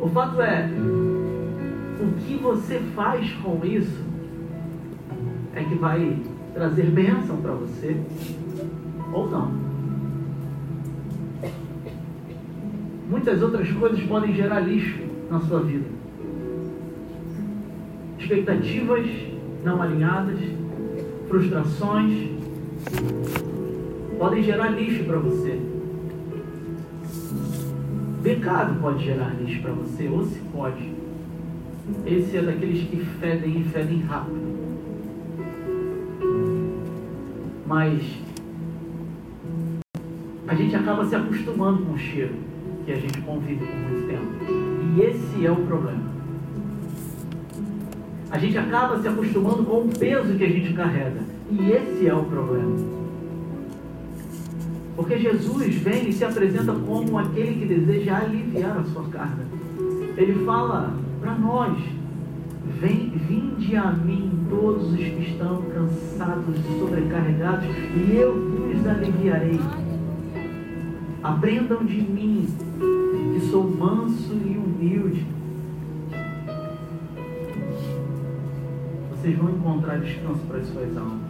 O 0.01 0.09
fato 0.09 0.41
é, 0.43 0.71
o 2.01 2.13
que 2.21 2.35
você 2.37 2.81
faz 2.95 3.33
com 3.43 3.61
isso 3.65 4.10
é 5.55 5.65
que 5.65 5.75
vai 5.75 6.17
trazer 6.55 6.87
bênção 6.87 7.37
para 7.39 7.53
você 7.53 7.97
ou 9.13 9.31
não. 9.31 9.53
Muitas 13.09 13.43
outras 13.43 13.71
coisas 13.73 14.01
podem 14.03 14.35
gerar 14.35 14.61
lixo 14.61 15.01
na 15.31 15.41
sua 15.41 15.61
vida 15.61 16.01
expectativas 18.31 19.07
não 19.65 19.83
alinhadas, 19.83 20.39
frustrações, 21.29 22.29
podem 24.17 24.43
gerar 24.43 24.69
lixo 24.69 25.03
para 25.05 25.19
você. 25.19 25.61
Pecado 28.23 28.81
pode 28.81 29.05
gerar 29.05 29.35
lixo 29.41 29.61
para 29.63 29.73
você, 29.73 30.07
ou 30.09 30.25
se 30.25 30.39
pode. 30.53 30.93
Esse 32.07 32.37
é 32.37 32.43
daqueles 32.43 32.89
que 32.89 32.99
fedem 33.19 33.61
e 33.61 33.65
fedem 33.65 34.01
rápido. 34.03 34.60
Mas 37.71 38.03
a 40.49 40.55
gente 40.57 40.75
acaba 40.75 41.07
se 41.07 41.15
acostumando 41.15 41.85
com 41.85 41.93
o 41.93 41.99
cheiro 41.99 42.35
que 42.85 42.91
a 42.91 42.97
gente 42.97 43.21
convive 43.21 43.65
por 43.65 43.77
muito 43.77 44.09
tempo. 44.09 44.97
E 44.97 45.01
esse 45.03 45.47
é 45.47 45.53
o 45.53 45.55
problema. 45.55 46.03
A 48.29 48.39
gente 48.39 48.59
acaba 48.59 49.01
se 49.01 49.07
acostumando 49.07 49.63
com 49.63 49.83
o 49.83 49.89
peso 49.89 50.37
que 50.37 50.43
a 50.43 50.49
gente 50.49 50.73
carrega. 50.73 51.21
E 51.49 51.71
esse 51.71 52.09
é 52.09 52.13
o 52.13 52.25
problema. 52.25 52.77
Porque 54.97 55.17
Jesus 55.21 55.73
vem 55.77 56.09
e 56.09 56.13
se 56.13 56.25
apresenta 56.25 56.73
como 56.73 57.19
aquele 57.19 57.55
que 57.55 57.67
deseja 57.67 58.17
aliviar 58.17 58.79
a 58.79 58.83
sua 58.83 59.05
carga. 59.05 59.45
Ele 60.17 60.45
fala 60.45 60.93
para 61.21 61.39
nós: 61.39 61.79
Vem, 62.79 63.11
vinde 63.11 63.77
a 63.77 63.91
mim 63.93 64.47
todos 64.49 64.93
os 64.93 64.97
que 64.97 65.31
estão 65.31 65.63
cansados 65.63 66.57
e 66.59 66.79
sobrecarregados, 66.79 67.67
e 67.67 68.17
eu 68.17 68.35
vos 68.35 68.87
aliviarei. 68.87 69.61
Aprendam 71.23 71.85
de 71.85 72.01
mim, 72.01 72.47
que 73.35 73.47
sou 73.51 73.69
manso 73.69 74.33
e 74.33 74.57
humilde 74.57 75.27
vocês 79.21 79.37
vão 79.37 79.51
encontrar 79.51 79.99
descanso 79.99 80.41
para 80.49 80.57
as 80.57 80.67
suas 80.69 80.97
almas. 80.97 81.21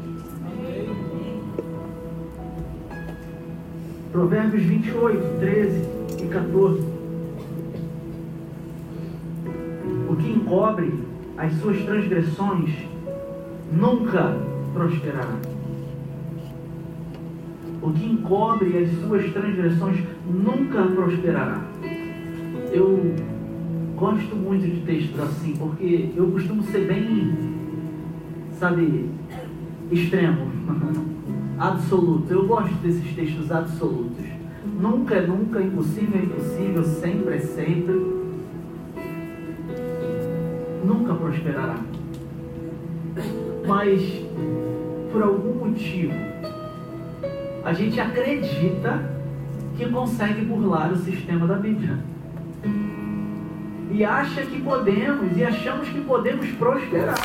Provérbios 4.13 4.63
28, 4.63 5.39
13 5.41 5.89
e 6.23 6.29
14. 6.29 6.81
O 10.09 10.17
que 10.17 10.31
encobre 10.31 10.93
as 11.41 11.55
suas 11.55 11.83
transgressões 11.85 12.71
nunca 13.73 14.37
prosperará. 14.75 15.37
O 17.81 17.91
que 17.93 18.05
encobre 18.05 18.77
as 18.77 18.91
suas 19.01 19.33
transgressões 19.33 20.05
nunca 20.27 20.83
prosperará. 20.83 21.63
Eu 22.71 23.15
gosto 23.97 24.37
muito 24.37 24.67
de 24.67 24.83
textos 24.83 25.19
assim, 25.19 25.57
porque 25.57 26.11
eu 26.15 26.31
costumo 26.31 26.63
ser 26.65 26.87
bem 26.87 27.35
sabe, 28.59 29.09
extremo, 29.91 30.47
absoluto. 31.59 32.31
Eu 32.31 32.47
gosto 32.47 32.75
desses 32.83 33.15
textos 33.15 33.51
absolutos. 33.51 34.27
Nunca 34.79 35.15
é 35.15 35.27
nunca, 35.27 35.63
impossível 35.63 36.21
é 36.21 36.25
impossível, 36.25 36.85
sempre 36.85 37.37
é 37.37 37.39
sempre. 37.39 38.20
Nunca 40.85 41.15
prosperará. 41.15 41.77
Mas, 43.67 44.01
por 45.13 45.23
algum 45.23 45.67
motivo, 45.67 46.15
a 47.65 47.73
gente 47.73 48.01
acredita 48.01 49.11
que 49.77 49.89
consegue 49.89 50.45
burlar 50.45 50.93
o 50.93 50.97
sistema 50.97 51.47
da 51.47 51.57
Bíblia. 51.57 51.99
e 53.93 54.05
acha 54.05 54.43
que 54.43 54.61
podemos 54.63 55.37
e 55.37 55.45
achamos 55.45 55.89
que 55.89 56.01
podemos 56.01 56.47
prosperar, 56.53 57.19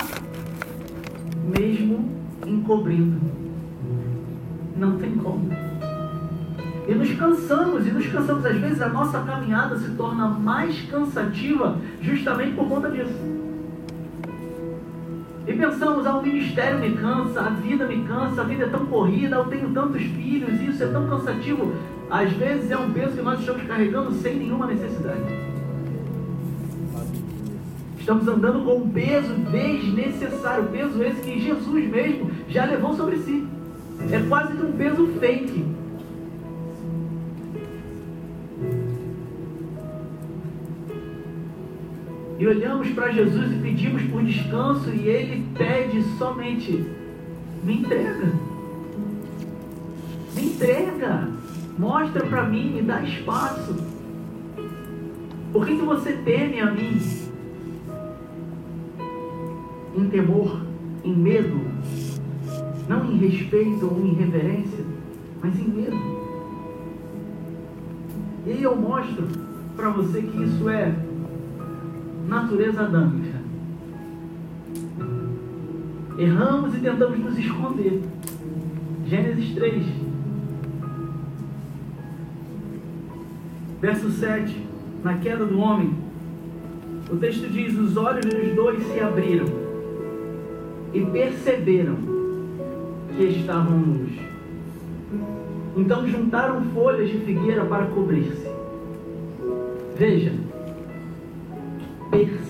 mesmo 1.58 2.10
encobrindo. 2.46 3.22
Não 4.76 4.98
tem 4.98 5.16
como. 5.16 5.50
E 6.88 6.94
nos 6.94 7.12
cansamos, 7.14 7.88
e 7.88 7.92
nos 7.92 8.06
cansamos. 8.08 8.46
Às 8.46 8.58
vezes 8.58 8.82
a 8.82 8.90
nossa 8.90 9.20
caminhada 9.22 9.78
se 9.78 9.92
torna 9.92 10.28
mais 10.28 10.82
cansativa 10.90 11.78
justamente 12.02 12.56
por 12.56 12.68
conta 12.68 12.90
disso. 12.90 13.45
E 15.48 15.54
pensamos, 15.54 16.08
ah, 16.08 16.18
o 16.18 16.24
ministério 16.24 16.80
me 16.80 16.92
cansa, 16.94 17.42
a 17.42 17.50
vida 17.50 17.86
me 17.86 18.04
cansa, 18.04 18.42
a 18.42 18.44
vida 18.46 18.66
é 18.66 18.68
tão 18.68 18.86
corrida, 18.88 19.36
eu 19.36 19.46
tenho 19.46 19.70
tantos 19.72 20.02
filhos, 20.02 20.60
isso 20.62 20.84
é 20.84 20.88
tão 20.88 21.08
cansativo. 21.08 21.72
Às 22.10 22.32
vezes 22.34 22.72
é 22.72 22.78
um 22.78 22.92
peso 22.92 23.16
que 23.16 23.22
nós 23.22 23.40
estamos 23.40 23.64
carregando 23.64 24.12
sem 24.14 24.36
nenhuma 24.36 24.66
necessidade. 24.66 25.22
Estamos 28.00 28.28
andando 28.28 28.64
com 28.64 28.78
um 28.78 28.90
peso 28.90 29.34
desnecessário, 29.52 30.66
peso 30.66 31.02
esse 31.04 31.22
que 31.22 31.40
Jesus 31.40 31.90
mesmo 31.90 32.32
já 32.48 32.66
levou 32.66 32.96
sobre 32.96 33.18
si. 33.18 33.48
É 34.12 34.20
quase 34.28 34.56
que 34.56 34.64
um 34.64 34.72
peso 34.74 35.08
fake. 35.20 35.66
E 42.38 42.46
olhamos 42.46 42.90
para 42.90 43.12
Jesus 43.12 43.52
e 43.52 43.56
pedimos 43.62 44.04
por 44.04 44.22
descanso 44.24 44.90
e 44.90 45.08
ele 45.08 45.46
pede 45.58 46.04
somente: 46.18 46.86
me 47.64 47.78
entrega. 47.78 48.34
Me 50.36 50.46
entrega. 50.46 51.30
Mostra 51.78 52.26
para 52.26 52.44
mim, 52.44 52.72
me 52.72 52.82
dá 52.82 53.02
espaço. 53.04 53.76
Por 55.52 55.66
que, 55.66 55.78
que 55.78 55.86
você 55.86 56.14
teme 56.14 56.60
a 56.60 56.72
mim? 56.72 57.00
Em 59.98 60.10
temor, 60.10 60.62
em 61.06 61.16
medo, 61.16 61.62
não 62.90 63.10
em 63.10 63.18
respeito 63.18 63.86
ou 63.86 64.06
em 64.06 64.14
reverência, 64.14 64.84
mas 65.42 65.58
em 65.58 65.70
medo. 65.70 66.16
E 68.46 68.52
aí 68.52 68.64
eu 68.64 68.76
mostro 68.76 69.26
para 69.78 69.90
você 69.90 70.22
que 70.22 70.44
isso 70.44 70.70
é 70.70 70.94
natureza 72.28 72.82
adâmica. 72.82 73.40
Erramos 76.18 76.76
e 76.76 76.80
tentamos 76.80 77.20
nos 77.20 77.38
esconder. 77.38 78.02
Gênesis 79.06 79.54
3, 79.54 79.86
verso 83.82 84.10
7. 84.10 84.66
Na 85.04 85.18
queda 85.20 85.46
do 85.46 85.60
homem, 85.60 85.94
o 87.12 87.16
texto 87.18 87.48
diz: 87.52 87.78
Os 87.78 87.96
olhos 87.98 88.26
dos 88.26 88.56
dois 88.56 88.84
se 88.88 89.00
abriram 89.00 89.46
e 90.94 91.02
perceberam 91.02 91.98
que 93.16 93.24
estavam 93.24 93.78
nus. 93.78 94.12
Então 95.78 96.08
juntaram 96.08 96.64
folhas 96.74 97.10
de 97.10 97.20
figueira 97.20 97.66
para 97.66 97.86
cobrir-se. 97.88 98.50
Veja, 99.98 100.34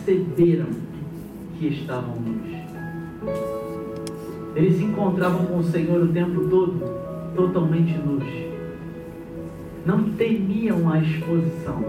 perceberam 0.05 0.67
que 1.57 1.67
estavam 1.67 2.15
nus. 2.15 2.55
Eles 4.55 4.77
se 4.77 4.83
encontravam 4.83 5.47
com 5.47 5.57
o 5.57 5.63
Senhor 5.63 6.01
o 6.03 6.07
tempo 6.09 6.47
todo, 6.47 6.79
totalmente 7.35 7.97
nus. 7.97 8.23
Não 9.85 10.11
temiam 10.11 10.89
a 10.91 10.99
exposição, 10.99 11.83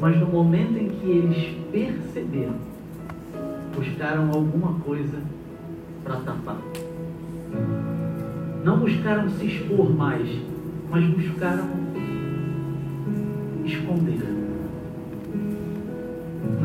mas 0.00 0.18
no 0.18 0.26
momento 0.26 0.78
em 0.78 0.88
que 0.88 1.10
eles 1.10 1.56
perceberam, 1.72 2.56
buscaram 3.74 4.30
alguma 4.30 4.78
coisa 4.80 5.18
para 6.04 6.16
tapar. 6.20 6.58
Não 8.64 8.78
buscaram 8.78 9.28
se 9.30 9.46
expor 9.46 9.90
mais, 9.90 10.28
mas 10.90 11.04
buscaram 11.04 11.68
esconder 13.64 14.37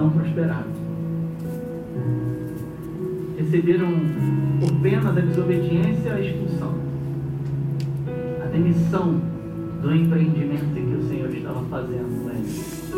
não 0.03 0.09
prosperaram. 0.09 0.67
Receberam 3.37 3.87
por 4.59 4.71
pena 4.81 5.13
da 5.13 5.21
desobediência 5.21 6.13
a 6.13 6.19
expulsão, 6.19 6.73
a 8.43 8.45
demissão 8.47 9.21
do 9.81 9.95
empreendimento 9.95 10.73
que 10.73 10.95
o 10.95 11.07
Senhor 11.07 11.33
estava 11.33 11.61
fazendo 11.63 12.31
eles. 12.31 12.91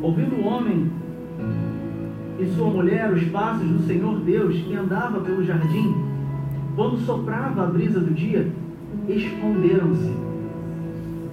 Ouvindo 0.00 0.36
o 0.36 0.46
homem 0.46 0.90
e 2.38 2.46
sua 2.54 2.70
mulher 2.70 3.12
os 3.12 3.24
passos 3.24 3.68
do 3.68 3.86
Senhor 3.86 4.20
Deus 4.20 4.56
que 4.56 4.74
andava 4.74 5.20
pelo 5.20 5.44
jardim, 5.44 5.94
quando 6.76 7.04
soprava 7.04 7.64
a 7.64 7.66
brisa 7.66 8.00
do 8.00 8.14
dia, 8.14 8.48
esconderam-se 9.08 10.12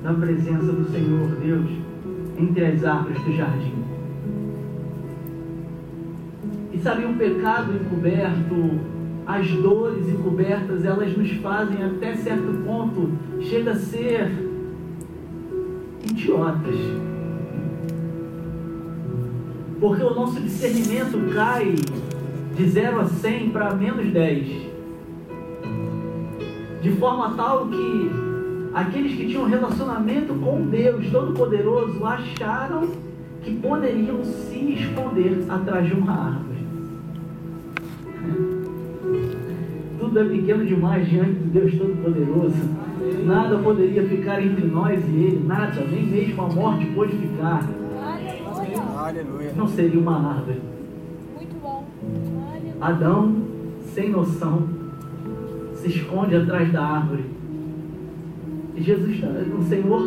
da 0.04 0.14
presença 0.14 0.72
do 0.72 0.92
Senhor 0.92 1.30
Deus 1.42 1.87
entre 2.38 2.66
as 2.66 2.84
árvores 2.84 3.22
do 3.24 3.34
jardim. 3.34 3.74
E 6.72 6.80
sabe, 6.80 7.06
o 7.06 7.14
pecado 7.14 7.74
encoberto, 7.74 8.80
as 9.26 9.50
dores 9.52 10.08
encobertas, 10.08 10.86
elas 10.86 11.18
nos 11.18 11.32
fazem 11.38 11.84
até 11.84 12.16
certo 12.16 12.64
ponto, 12.64 13.12
chega 13.42 13.72
a 13.72 13.76
ser 13.76 14.32
idiotas. 16.10 16.76
Porque 19.80 20.04
o 20.04 20.14
nosso 20.14 20.40
discernimento 20.40 21.34
cai 21.34 21.76
de 22.56 22.70
0 22.70 23.02
a 23.02 23.06
100 23.06 23.50
para 23.50 23.76
menos 23.76 24.12
10. 24.12 24.68
De 26.82 26.92
forma 26.92 27.34
tal 27.36 27.68
que 27.68 28.27
aqueles 28.78 29.16
que 29.16 29.26
tinham 29.26 29.46
relacionamento 29.46 30.36
com 30.36 30.68
Deus 30.68 31.10
Todo-Poderoso 31.10 32.06
acharam 32.06 32.88
que 33.42 33.56
poderiam 33.56 34.24
se 34.24 34.74
esconder 34.74 35.44
atrás 35.50 35.88
de 35.88 35.94
uma 35.94 36.12
árvore. 36.12 36.58
Tudo 40.00 40.20
é 40.20 40.24
pequeno 40.26 40.64
demais 40.64 41.10
diante 41.10 41.32
de 41.32 41.50
Deus 41.50 41.74
Todo-Poderoso. 41.76 42.70
Nada 43.26 43.58
poderia 43.58 44.08
ficar 44.08 44.44
entre 44.46 44.68
nós 44.68 45.04
e 45.04 45.24
Ele, 45.24 45.44
nada, 45.44 45.82
nem 45.90 46.06
mesmo 46.06 46.44
a 46.44 46.48
morte 46.48 46.86
pôde 46.88 47.18
ficar. 47.18 47.68
Aleluia. 48.96 49.54
Não 49.56 49.68
seria 49.68 50.00
uma 50.00 50.36
árvore. 50.36 50.62
Muito 51.36 51.56
bom. 51.62 51.84
Adão, 52.80 53.38
sem 53.94 54.12
noção, 54.12 54.68
se 55.74 55.88
esconde 55.88 56.36
atrás 56.36 56.72
da 56.72 56.84
árvore 56.84 57.37
e 58.78 58.84
Jesus, 58.84 59.20
o 59.58 59.64
Senhor, 59.64 60.02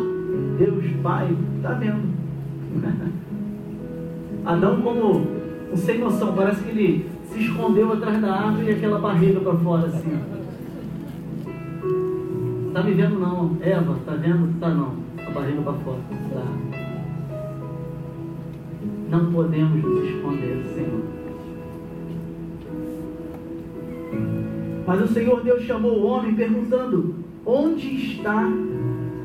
Deus 0.57 0.85
Pai, 1.03 1.35
está 1.57 1.73
vendo. 1.73 2.09
Adão, 4.45 4.81
como 4.81 5.27
um 5.73 5.75
sem 5.75 5.99
noção, 5.99 6.33
parece 6.33 6.63
que 6.63 6.69
ele 6.69 7.09
se 7.25 7.41
escondeu 7.41 7.91
atrás 7.91 8.21
da 8.21 8.33
árvore 8.33 8.67
e 8.67 8.71
aquela 8.71 8.97
barriga 8.99 9.41
para 9.41 9.55
fora 9.55 9.87
assim. 9.87 10.17
Está 12.67 12.81
me 12.83 12.93
vendo 12.93 13.19
não, 13.19 13.57
Eva, 13.61 13.97
está 13.97 14.13
vendo? 14.13 14.51
Está 14.51 14.69
não, 14.69 14.95
a 15.27 15.31
barriga 15.31 15.61
para 15.61 15.73
fora. 15.73 15.99
Tá. 16.33 16.45
Não 19.09 19.33
podemos 19.33 19.83
nos 19.83 20.09
esconder, 20.09 20.65
Senhor. 20.73 21.01
Mas 24.87 25.01
o 25.01 25.13
Senhor 25.13 25.43
Deus 25.43 25.63
chamou 25.63 25.99
o 25.99 26.05
homem 26.05 26.33
perguntando: 26.33 27.20
Onde 27.45 27.95
está 27.95 28.47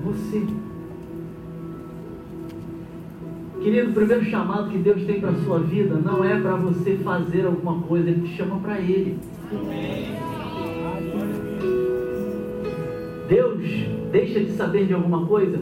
você? 0.05 0.47
Querido, 3.63 3.91
o 3.91 3.95
primeiro 3.95 4.25
chamado 4.25 4.71
que 4.71 4.79
Deus 4.79 5.05
tem 5.05 5.21
para 5.21 5.31
a 5.31 5.45
sua 5.45 5.59
vida 5.59 5.97
não 5.97 6.25
é 6.25 6.41
para 6.41 6.57
você 6.57 6.97
fazer 6.97 7.47
alguma 7.47 7.81
coisa, 7.83 8.09
Ele 8.09 8.27
te 8.27 8.37
chama 8.37 8.59
para 8.61 8.79
Ele. 8.81 9.19
Deus 13.29 13.59
deixa 14.13 14.41
de 14.41 14.53
saber 14.53 14.87
de 14.87 14.95
alguma 14.95 15.27
coisa? 15.27 15.59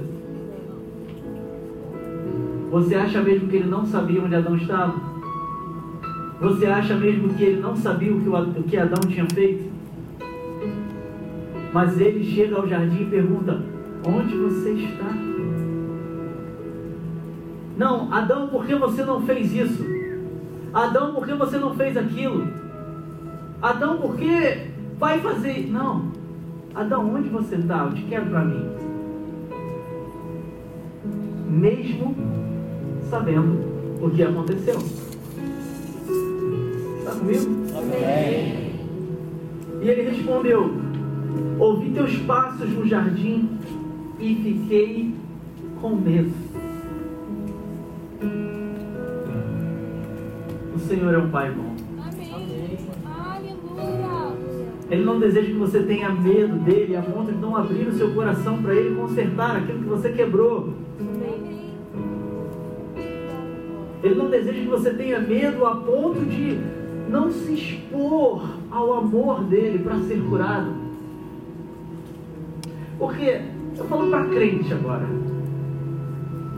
Você 2.70 2.94
acha 2.94 3.22
mesmo 3.22 3.48
que 3.48 3.56
ele 3.56 3.68
não 3.68 3.86
sabia 3.86 4.22
onde 4.22 4.34
Adão 4.34 4.56
estava? 4.56 4.94
Você 6.40 6.66
acha 6.66 6.94
mesmo 6.96 7.32
que 7.34 7.44
ele 7.44 7.60
não 7.60 7.74
sabia 7.74 8.12
o 8.12 8.62
que 8.64 8.76
Adão 8.76 9.08
tinha 9.08 9.26
feito? 9.30 9.73
Mas 11.74 12.00
ele 12.00 12.22
chega 12.22 12.54
ao 12.54 12.68
jardim 12.68 13.02
e 13.02 13.06
pergunta: 13.06 13.60
Onde 14.06 14.37
você 14.37 14.70
está? 14.74 15.12
Não, 17.76 18.14
Adão, 18.14 18.46
por 18.46 18.64
que 18.64 18.76
você 18.76 19.04
não 19.04 19.22
fez 19.22 19.52
isso? 19.52 19.84
Adão, 20.72 21.12
por 21.12 21.26
que 21.26 21.34
você 21.34 21.58
não 21.58 21.74
fez 21.74 21.96
aquilo? 21.96 22.46
Adão, 23.60 23.96
por 23.98 24.14
que 24.14 24.70
vai 25.00 25.18
fazer? 25.18 25.68
Não. 25.68 26.12
Adão, 26.76 27.12
onde 27.12 27.28
você 27.28 27.56
está? 27.56 27.78
Eu 27.87 27.94
te 27.94 28.02
quero 28.02 28.26
para 28.26 28.44
mim. 28.44 28.70
Mesmo 31.48 32.14
sabendo 33.10 33.98
o 34.00 34.10
que 34.10 34.22
aconteceu. 34.22 34.76
Está 37.00 37.10
comigo? 37.18 37.50
Amém. 37.76 38.74
E 39.82 39.88
ele 39.88 40.10
respondeu: 40.10 40.83
Ouvi 41.58 41.90
teus 41.90 42.16
passos 42.18 42.68
no 42.70 42.86
jardim 42.86 43.48
e 44.18 44.34
fiquei 44.34 45.14
com 45.80 45.96
medo. 45.96 46.32
O 50.74 50.78
Senhor 50.78 51.14
é 51.14 51.18
um 51.18 51.30
Pai 51.30 51.50
bom. 51.50 51.74
Ele 54.90 55.04
não 55.04 55.18
deseja 55.18 55.46
que 55.46 55.58
você 55.58 55.82
tenha 55.82 56.10
medo 56.10 56.56
dele 56.58 56.94
a 56.96 57.02
ponto 57.02 57.32
de 57.32 57.38
não 57.38 57.56
abrir 57.56 57.88
o 57.88 57.92
seu 57.94 58.12
coração 58.12 58.62
para 58.62 58.74
ele 58.74 58.94
consertar 58.94 59.56
aquilo 59.56 59.78
que 59.80 59.88
você 59.88 60.10
quebrou. 60.10 60.74
Ele 64.02 64.14
não 64.14 64.28
deseja 64.28 64.60
que 64.60 64.68
você 64.68 64.92
tenha 64.92 65.18
medo 65.18 65.64
a 65.64 65.76
ponto 65.76 66.20
de 66.20 66.58
não 67.08 67.30
se 67.30 67.54
expor 67.54 68.42
ao 68.70 68.92
amor 68.92 69.44
dele 69.44 69.78
para 69.78 69.98
ser 70.00 70.22
curado. 70.28 70.73
Porque 73.04 73.38
eu 73.76 73.84
falo 73.84 74.08
para 74.08 74.24
crente 74.28 74.72
agora. 74.72 75.06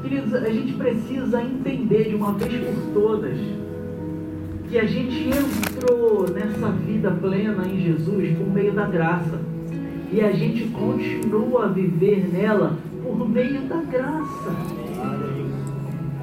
Queridos, 0.00 0.32
a 0.32 0.48
gente 0.48 0.74
precisa 0.74 1.42
entender 1.42 2.11
de 2.11 2.14
uma 2.14 2.35
vez 2.35 2.64
por 2.64 2.92
todas 2.94 3.37
que 4.68 4.78
a 4.78 4.85
gente 4.85 5.28
entrou 5.28 6.30
nessa 6.30 6.68
vida 6.68 7.11
plena 7.11 7.66
em 7.66 7.80
Jesus 7.80 8.38
por 8.38 8.46
meio 8.46 8.72
da 8.72 8.87
graça. 8.87 9.40
E 10.12 10.20
a 10.20 10.30
gente 10.30 10.68
continua 10.68 11.64
a 11.64 11.68
viver 11.68 12.28
nela 12.32 12.76
por 13.02 13.28
meio 13.28 13.62
da 13.62 13.82
graça. 13.82 14.56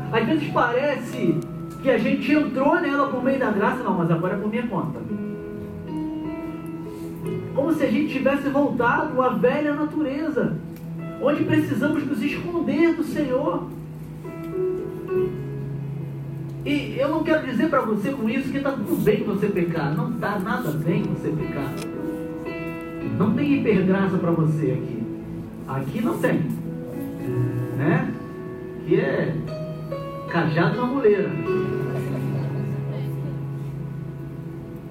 Às 0.09 0.25
vezes 0.25 0.47
parece 0.53 1.37
que 1.81 1.89
a 1.89 1.97
gente 1.97 2.31
entrou 2.31 2.79
nela 2.79 3.09
por 3.09 3.21
meio 3.21 3.39
da 3.39 3.51
graça, 3.51 3.83
não, 3.83 3.97
mas 3.97 4.09
agora 4.09 4.35
é 4.35 4.37
por 4.37 4.49
minha 4.49 4.67
conta. 4.67 5.01
Como 7.63 7.75
se 7.75 7.85
a 7.85 7.89
gente 7.89 8.11
tivesse 8.11 8.49
voltado 8.49 9.21
à 9.21 9.29
velha 9.29 9.73
natureza, 9.73 10.57
onde 11.21 11.45
precisamos 11.45 12.05
nos 12.05 12.21
esconder 12.21 12.93
do 12.93 13.05
Senhor. 13.05 13.69
E 16.65 16.97
eu 16.99 17.07
não 17.07 17.23
quero 17.23 17.45
dizer 17.45 17.69
para 17.69 17.79
você 17.79 18.11
com 18.11 18.29
isso 18.29 18.51
que 18.51 18.57
está 18.57 18.73
tudo 18.73 19.01
bem 19.01 19.23
você 19.23 19.47
pecar. 19.47 19.95
Não 19.95 20.11
está 20.11 20.37
nada 20.39 20.71
bem 20.71 21.03
você 21.03 21.29
pecar. 21.29 21.71
Não 23.17 23.33
tem 23.33 23.53
hipergraça 23.53 24.17
para 24.17 24.31
você 24.31 24.71
aqui. 24.71 25.03
Aqui 25.65 26.01
não 26.01 26.17
tem. 26.17 26.41
Né? 27.77 28.13
Que 28.85 28.99
é 28.99 29.37
cajado 30.29 30.75
na 30.75 30.85
muleira. 30.85 31.29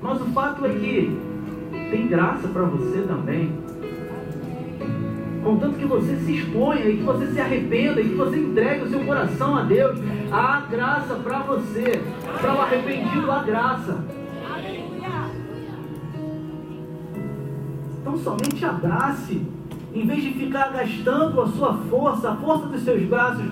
Mas 0.01 0.23
o 0.23 0.25
fato 0.33 0.65
é 0.65 0.71
que 0.71 1.32
tem 1.93 2.09
graça 2.09 2.49
para 2.49 2.63
você 2.63 3.03
também. 3.03 3.53
Contanto 5.45 5.77
que 5.77 5.85
você 5.85 6.17
se 6.17 6.39
exponha 6.39 6.89
e 6.89 6.97
que 6.97 7.03
você 7.03 7.27
se 7.27 7.39
arrependa 7.39 8.01
e 8.01 8.09
que 8.09 8.15
você 8.15 8.39
entregue 8.39 8.85
o 8.85 8.89
seu 8.89 9.05
coração 9.05 9.57
a 9.57 9.63
Deus. 9.63 10.01
Há 10.31 10.63
graça 10.71 11.15
para 11.17 11.41
você. 11.41 12.01
Para 12.41 12.55
o 12.55 12.61
arrependido, 12.63 13.31
há 13.31 13.43
graça. 13.43 14.05
Então 18.01 18.17
somente 18.17 18.65
abrace. 18.65 19.43
Em 19.95 20.07
vez 20.07 20.23
de 20.23 20.31
ficar 20.31 20.73
gastando 20.73 21.43
a 21.43 21.49
sua 21.49 21.75
força, 21.91 22.31
a 22.31 22.37
força 22.37 22.67
dos 22.69 22.83
seus 22.83 23.03
braços, 23.03 23.45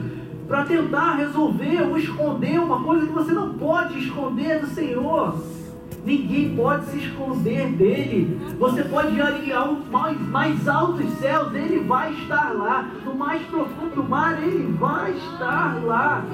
para 0.49 0.65
tentar 0.65 1.17
resolver 1.17 1.83
ou 1.83 1.99
esconder 1.99 2.59
uma 2.59 2.83
coisa 2.83 3.07
que 3.07 3.13
você 3.13 3.33
não 3.33 3.53
pode 3.53 3.99
esconder 3.99 4.61
do 4.61 4.67
Senhor. 4.69 5.60
Ninguém 6.05 6.57
pode 6.57 6.87
se 6.87 6.99
esconder 6.99 7.69
dele. 7.73 8.41
Você 8.59 8.83
pode 8.85 9.15
ir 9.15 9.53
ao 9.53 9.75
mais, 9.91 10.19
mais 10.29 10.69
altos 10.69 11.11
céus, 11.19 11.55
ele 11.55 11.81
vai 11.81 12.13
estar 12.15 12.53
lá. 12.55 12.89
No 13.05 13.15
mais 13.15 13.43
profundo 13.43 13.95
do 13.95 14.05
mar, 14.05 14.43
ele 14.43 14.73
vai 14.79 15.13
estar 15.13 15.79
lá. 15.85 16.25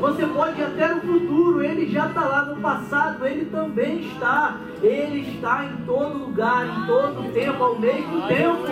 Você 0.00 0.26
pode 0.26 0.58
ir 0.58 0.64
até 0.64 0.94
no 0.94 1.00
futuro, 1.02 1.62
ele 1.62 1.86
já 1.90 2.06
está 2.06 2.24
lá. 2.24 2.46
No 2.46 2.56
passado, 2.56 3.26
ele 3.26 3.44
também 3.46 4.06
está. 4.06 4.56
Ele 4.82 5.20
está 5.34 5.66
em 5.66 5.84
todo 5.84 6.18
lugar, 6.18 6.66
em 6.66 6.86
todo 6.86 7.32
tempo, 7.32 7.62
ao 7.62 7.78
mesmo 7.78 8.22
tempo. 8.26 8.64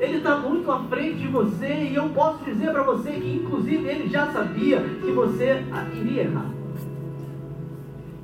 Ele 0.00 0.16
está 0.16 0.36
muito 0.36 0.70
à 0.70 0.80
frente 0.80 1.18
de 1.18 1.28
você 1.28 1.88
e 1.90 1.94
eu 1.94 2.08
posso 2.08 2.44
dizer 2.44 2.72
para 2.72 2.82
você 2.82 3.12
que, 3.12 3.36
inclusive, 3.36 3.86
ele 3.86 4.08
já 4.08 4.26
sabia 4.32 4.80
que 4.80 5.12
você 5.12 5.64
iria 5.94 6.22
errar. 6.22 6.63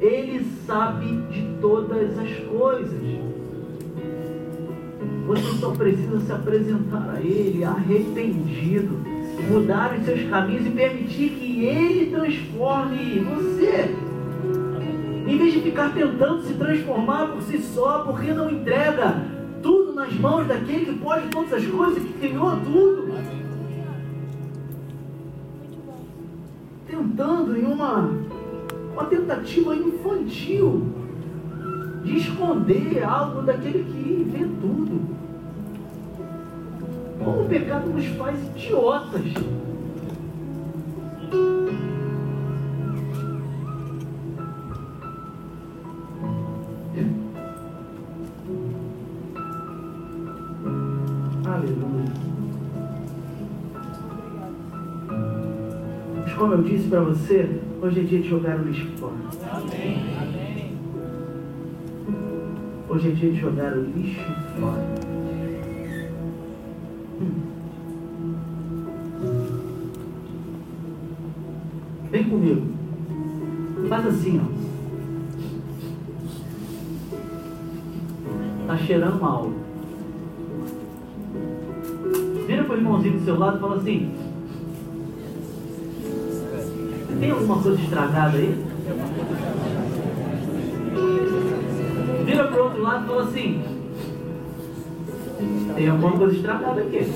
Ele 0.01 0.47
sabe 0.67 1.07
de 1.31 1.43
todas 1.61 2.19
as 2.19 2.31
coisas. 2.49 3.01
Você 5.27 5.59
só 5.61 5.71
precisa 5.73 6.21
se 6.21 6.33
apresentar 6.33 7.17
a 7.17 7.21
Ele 7.21 7.63
arrependido, 7.63 8.99
mudar 9.51 9.95
os 9.99 10.05
seus 10.07 10.29
caminhos 10.31 10.67
e 10.67 10.71
permitir 10.71 11.31
que 11.31 11.65
Ele 11.67 12.11
transforme 12.11 13.21
você. 13.21 13.95
Em 15.27 15.39
vez 15.39 15.53
de 15.53 15.61
ficar 15.61 15.93
tentando 15.93 16.43
se 16.43 16.55
transformar 16.55 17.29
por 17.29 17.43
si 17.43 17.59
só, 17.59 18.01
porque 18.01 18.33
não 18.33 18.51
entrega 18.51 19.23
tudo 19.63 19.93
nas 19.93 20.13
mãos 20.15 20.49
daquele 20.49 20.87
que 20.87 20.99
pode 20.99 21.29
todas 21.29 21.53
as 21.53 21.67
coisas, 21.67 22.03
que 22.03 22.13
criou 22.15 22.57
tudo. 22.65 23.11
Tentando 26.89 27.57
em 27.57 27.65
uma 27.65 28.11
uma 28.93 29.05
tentativa 29.05 29.75
infantil 29.75 30.87
de 32.03 32.17
esconder 32.17 33.03
algo 33.05 33.43
daquele 33.43 33.85
que 33.85 34.25
vê 34.31 34.45
tudo. 34.61 35.01
Como 37.23 37.43
o 37.43 37.49
pecado 37.49 37.91
nos 37.91 38.07
faz 38.07 38.39
idiotas. 38.49 39.35
Como 56.41 56.55
eu 56.55 56.63
disse 56.63 56.89
para 56.89 57.01
você, 57.03 57.61
Hoje 57.83 58.01
é 58.01 58.03
dia 58.03 58.21
de 58.21 58.29
jogar 58.29 58.61
o 58.61 58.65
lixo 58.65 58.87
fora. 58.99 59.15
Amém. 59.53 60.77
Hoje 62.91 63.09
é 63.09 63.13
dia 63.13 63.33
de 63.33 63.41
jogar 63.41 63.73
o 63.73 63.85
lixo 63.85 64.21
fora. 64.61 64.85
Hum. 67.23 67.41
Vem 72.11 72.25
comigo. 72.25 72.67
Faz 73.89 74.07
assim, 74.09 74.43
ó. 74.45 74.45
Tá 78.67 78.77
cheirando 78.77 79.19
mal. 79.19 79.51
Vira 82.47 82.65
para 82.65 82.75
o 82.75 82.77
irmãozinho 82.77 83.19
do 83.19 83.25
seu 83.25 83.39
lado 83.39 83.57
e 83.57 83.61
fala 83.61 83.77
assim: 83.77 84.13
tem 87.21 87.31
alguma 87.31 87.63
coisa 87.63 87.81
estragada 87.83 88.39
aí? 88.39 88.65
Vira 92.25 92.49
para 92.49 92.61
o 92.61 92.65
outro 92.65 92.83
lado 92.83 93.05
e 93.05 93.09
fala 93.09 93.23
assim: 93.25 93.63
Tem 95.77 95.89
alguma 95.89 96.13
coisa 96.13 96.35
estragada 96.35 96.81
aqui. 96.81 97.01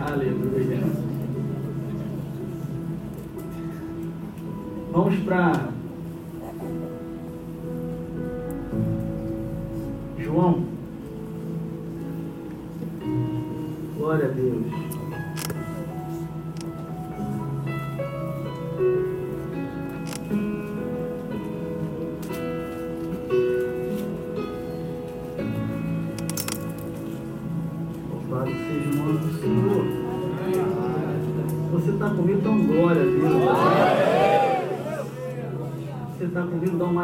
Aleluia. 0.00 0.80
Vamos 4.90 5.18
para 5.20 5.67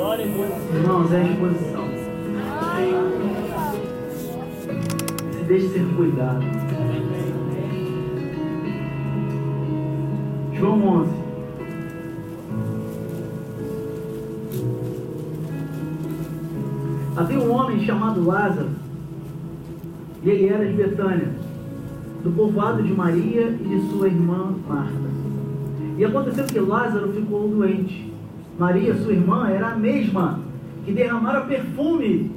Aleluia! 0.00 0.48
Irmãos, 0.74 1.12
é 1.12 1.16
a 1.16 1.24
exposição. 1.24 1.84
Se 5.32 5.44
deixe 5.44 5.68
ser 5.68 5.86
cuidado. 5.96 6.42
João 10.52 10.86
11. 11.00 11.19
Chamado 17.90 18.24
Lázaro, 18.24 18.68
e 20.22 20.30
ele 20.30 20.48
era 20.48 20.64
de 20.64 20.74
Betânia, 20.74 21.28
do 22.22 22.30
povoado 22.30 22.82
de 22.82 22.92
Maria 22.92 23.48
e 23.48 23.64
de 23.64 23.90
sua 23.90 24.06
irmã 24.06 24.54
Marta. 24.68 25.10
E 25.98 26.04
aconteceu 26.04 26.44
que 26.44 26.60
Lázaro 26.60 27.12
ficou 27.12 27.48
doente. 27.48 28.12
Maria, 28.58 28.94
sua 28.94 29.12
irmã, 29.12 29.48
era 29.48 29.72
a 29.72 29.76
mesma 29.76 30.38
que 30.84 30.92
derramara 30.92 31.40
perfume. 31.42 32.30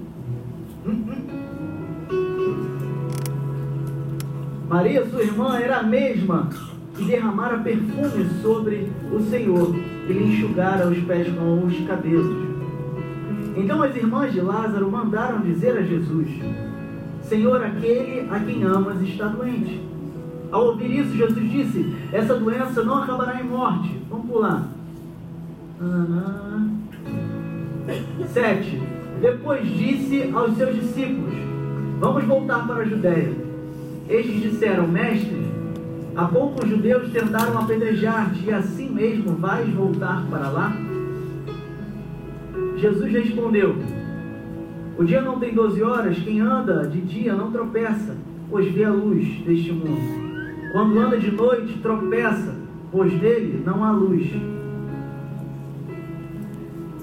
Maria, 4.67 5.05
sua 5.09 5.21
irmã, 5.21 5.59
era 5.59 5.79
a 5.79 5.83
mesma 5.83 6.49
que 6.95 7.03
derramara 7.05 7.59
perfume 7.59 8.25
sobre 8.41 8.89
o 9.11 9.19
Senhor 9.29 9.75
e 10.09 10.13
lhe 10.13 10.33
enxugara 10.33 10.87
os 10.87 10.97
pés 10.99 11.27
com 11.35 11.65
os 11.65 11.77
cabelos. 11.85 12.52
Então 13.55 13.81
as 13.83 13.95
irmãs 13.95 14.33
de 14.33 14.41
Lázaro 14.41 14.89
mandaram 14.91 15.41
dizer 15.41 15.77
a 15.77 15.81
Jesus: 15.81 16.29
Senhor, 17.23 17.63
aquele 17.63 18.27
a 18.29 18.39
quem 18.39 18.63
amas 18.63 19.01
está 19.01 19.27
doente. 19.27 19.81
Ao 20.51 20.67
ouvir 20.67 20.99
isso, 20.99 21.15
Jesus 21.15 21.51
disse: 21.51 21.95
Essa 22.11 22.35
doença 22.35 22.83
não 22.83 23.03
acabará 23.03 23.41
em 23.41 23.45
morte. 23.45 23.99
Vamos 24.09 24.27
pular. 24.27 24.67
7. 28.27 28.81
Depois 29.21 29.67
disse 29.67 30.31
aos 30.33 30.55
seus 30.55 30.75
discípulos: 30.75 31.33
Vamos 31.99 32.23
voltar 32.25 32.67
para 32.67 32.81
a 32.81 32.85
Judéia. 32.85 33.33
Estes 34.09 34.41
disseram: 34.41 34.87
Mestre, 34.87 35.47
há 36.15 36.25
pouco 36.25 36.63
os 36.63 36.69
judeus 36.69 37.11
tentaram 37.11 37.57
apedrejar-te, 37.57 38.45
e 38.45 38.51
assim 38.51 38.89
mesmo 38.89 39.35
vais 39.35 39.69
voltar 39.73 40.25
para 40.29 40.49
lá? 40.49 40.75
Jesus 42.83 43.13
respondeu: 43.13 43.77
O 44.97 45.05
dia 45.05 45.21
não 45.21 45.39
tem 45.39 45.53
doze 45.53 45.81
horas, 45.81 46.19
quem 46.19 46.41
anda 46.41 46.85
de 46.85 46.99
dia 46.99 47.33
não 47.33 47.49
tropeça, 47.49 48.17
pois 48.49 48.69
vê 48.73 48.83
a 48.83 48.89
luz 48.89 49.25
deste 49.45 49.71
mundo. 49.71 50.01
Quando 50.73 50.99
anda 50.99 51.17
de 51.17 51.31
noite, 51.31 51.79
tropeça, 51.81 52.53
pois 52.91 53.13
dele 53.21 53.63
não 53.65 53.85
há 53.85 53.91
luz. 53.91 54.29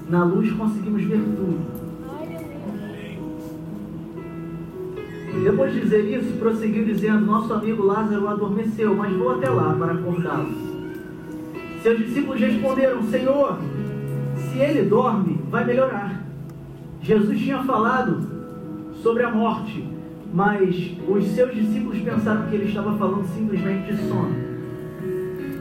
Na 0.07 0.23
luz 0.23 0.51
conseguimos 0.51 1.01
ver 1.01 1.17
tudo. 1.17 1.81
Depois 5.43 5.73
de 5.73 5.79
dizer 5.79 6.03
isso, 6.15 6.37
prosseguiu 6.37 6.85
dizendo: 6.85 7.25
Nosso 7.25 7.51
amigo 7.55 7.83
Lázaro 7.83 8.27
adormeceu, 8.27 8.93
mas 8.93 9.11
vou 9.13 9.31
até 9.31 9.49
lá 9.49 9.73
para 9.73 9.93
acordá-lo. 9.93 10.51
Seus 11.81 11.97
discípulos 11.97 12.39
responderam: 12.39 13.01
Senhor, 13.01 13.57
se 14.35 14.59
ele 14.59 14.83
dorme, 14.83 15.40
vai 15.51 15.65
melhorar. 15.65 16.23
Jesus 17.01 17.39
tinha 17.39 17.61
falado 17.63 18.25
sobre 19.03 19.23
a 19.23 19.29
morte, 19.29 19.85
mas 20.33 20.95
os 21.07 21.25
seus 21.35 21.53
discípulos 21.53 21.99
pensaram 21.99 22.47
que 22.47 22.55
ele 22.55 22.69
estava 22.69 22.97
falando 22.97 23.25
simplesmente 23.35 23.91
de 23.91 23.97
sono. 24.07 24.33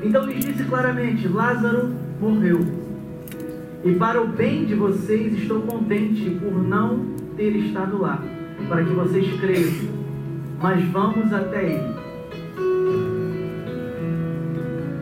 Então 0.02 0.24
lhes 0.26 0.44
disse 0.44 0.64
claramente: 0.64 1.26
Lázaro 1.26 1.90
morreu. 2.20 2.60
E 3.82 3.94
para 3.94 4.22
o 4.22 4.28
bem 4.28 4.64
de 4.66 4.74
vocês, 4.74 5.34
estou 5.34 5.62
contente 5.62 6.30
por 6.30 6.52
não 6.52 7.14
ter 7.36 7.56
estado 7.56 7.98
lá, 7.98 8.22
para 8.68 8.84
que 8.84 8.92
vocês 8.92 9.40
creiam. 9.40 9.72
Mas 10.60 10.84
vamos 10.90 11.32
até 11.32 11.64
ele. 11.64 11.94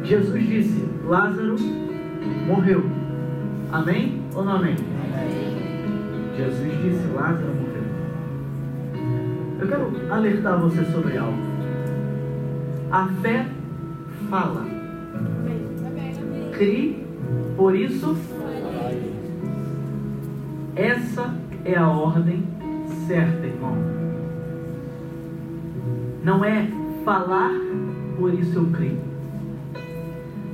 Jesus 0.04 0.46
disse: 0.46 0.84
Lázaro 1.04 1.56
morreu. 2.46 2.84
Amém 3.70 4.27
ou 4.38 4.44
não 4.44 4.56
amém? 4.56 4.76
Jesus 6.36 6.72
disse: 6.82 7.06
Lázaro 7.12 7.54
morreu. 7.54 7.82
Eu 9.60 9.68
quero 9.68 10.12
alertar 10.12 10.60
você 10.60 10.84
sobre 10.92 11.18
algo. 11.18 11.38
A 12.92 13.08
fé 13.20 13.46
fala. 14.30 14.64
Crie, 16.52 17.04
por 17.56 17.74
isso 17.74 18.16
essa 20.74 21.34
é 21.64 21.76
a 21.76 21.88
ordem 21.88 22.44
certa, 23.08 23.46
irmão. 23.46 23.76
Não 26.22 26.44
é 26.44 26.68
falar, 27.04 27.50
por 28.16 28.32
isso 28.34 28.58
eu 28.58 28.66
creio. 28.66 29.00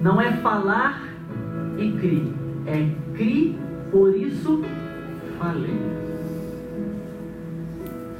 Não 0.01 0.20
é 0.20 0.33
falar 0.38 1.03
e 1.79 1.92
crie. 1.92 2.33
É 2.66 2.88
crie, 3.14 3.59
por 3.95 4.13
isso 4.17 4.61
falei. 5.39 5.79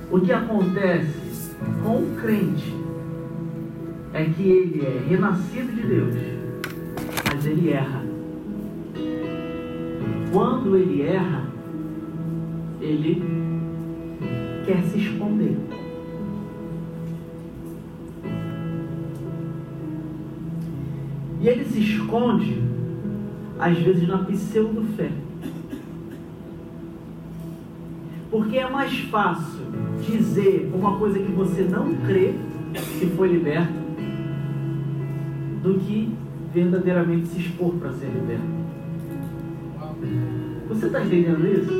O 0.09 0.21
que 0.21 0.33
acontece 0.33 1.57
com 1.83 1.97
o 1.97 2.17
crente 2.21 2.73
é 4.13 4.25
que 4.25 4.43
ele 4.43 4.87
é 4.87 5.05
renascido 5.09 5.73
de 5.73 5.83
Deus, 5.83 6.15
mas 7.25 7.45
ele 7.45 7.71
erra. 7.71 8.05
Quando 10.33 10.77
ele 10.77 11.03
erra, 11.03 11.45
ele 12.81 13.21
quer 14.65 14.81
se 14.85 14.99
esconder. 14.99 15.57
E 21.41 21.49
ele 21.49 21.65
se 21.65 21.81
esconde, 21.81 22.63
às 23.59 23.77
vezes, 23.77 24.07
na 24.07 24.19
pseudo-fé. 24.19 25.24
Porque 28.35 28.59
é 28.59 28.69
mais 28.69 28.99
fácil 29.11 29.61
dizer 30.05 30.69
uma 30.75 30.99
coisa 30.99 31.21
que 31.21 31.31
você 31.31 31.63
não 31.63 31.95
crê 31.99 32.35
que 32.99 33.07
foi 33.17 33.29
liberto 33.29 33.73
do 35.63 35.75
que 35.79 36.13
verdadeiramente 36.53 37.29
se 37.29 37.39
expor 37.39 37.75
para 37.75 37.93
ser 37.93 38.07
liberto. 38.07 38.43
Você 40.69 40.87
está 40.87 41.05
entendendo 41.05 41.47
isso? 41.47 41.73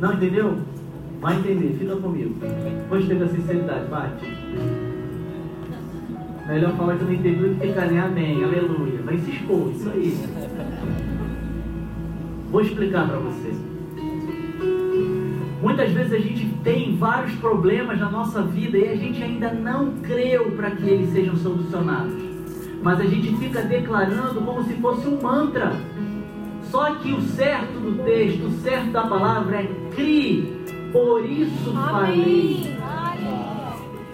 Não 0.00 0.14
entendeu? 0.14 0.56
Vai 1.20 1.38
entender, 1.38 1.76
fica 1.78 1.96
comigo. 1.96 2.36
Depois 2.40 3.06
teve 3.06 3.24
a 3.24 3.28
sinceridade, 3.28 3.90
bate. 3.90 4.24
Melhor 6.48 6.72
falar 6.78 6.96
que 6.96 7.04
não 7.04 7.12
entendeu 7.12 7.50
do 7.50 7.60
que 7.60 7.66
ficar 7.66 7.90
nem 7.90 7.98
amém, 7.98 8.42
aleluia. 8.42 9.02
Vai 9.04 9.18
se 9.18 9.32
expor, 9.32 9.70
isso 9.70 9.90
aí. 9.90 10.18
Vou 12.50 12.62
explicar 12.62 13.06
para 13.06 13.18
você. 13.18 13.65
Muitas 15.76 15.92
vezes 15.92 16.12
a 16.14 16.18
gente 16.18 16.46
tem 16.64 16.96
vários 16.96 17.34
problemas 17.34 18.00
na 18.00 18.10
nossa 18.10 18.40
vida 18.40 18.78
e 18.78 18.88
a 18.88 18.96
gente 18.96 19.22
ainda 19.22 19.52
não 19.52 19.90
creu 19.96 20.52
para 20.52 20.70
que 20.70 20.88
eles 20.88 21.12
sejam 21.12 21.36
solucionados. 21.36 22.14
Mas 22.82 22.98
a 22.98 23.04
gente 23.04 23.36
fica 23.36 23.60
declarando 23.60 24.40
como 24.40 24.64
se 24.64 24.72
fosse 24.76 25.06
um 25.06 25.20
mantra. 25.20 25.74
Só 26.62 26.94
que 26.94 27.12
o 27.12 27.20
certo 27.20 27.78
do 27.78 28.02
texto, 28.04 28.46
o 28.46 28.52
certo 28.62 28.90
da 28.90 29.06
palavra 29.06 29.64
é 29.64 29.70
crie, 29.94 30.64
por 30.90 31.22
isso 31.26 31.70
falei. 31.74 32.74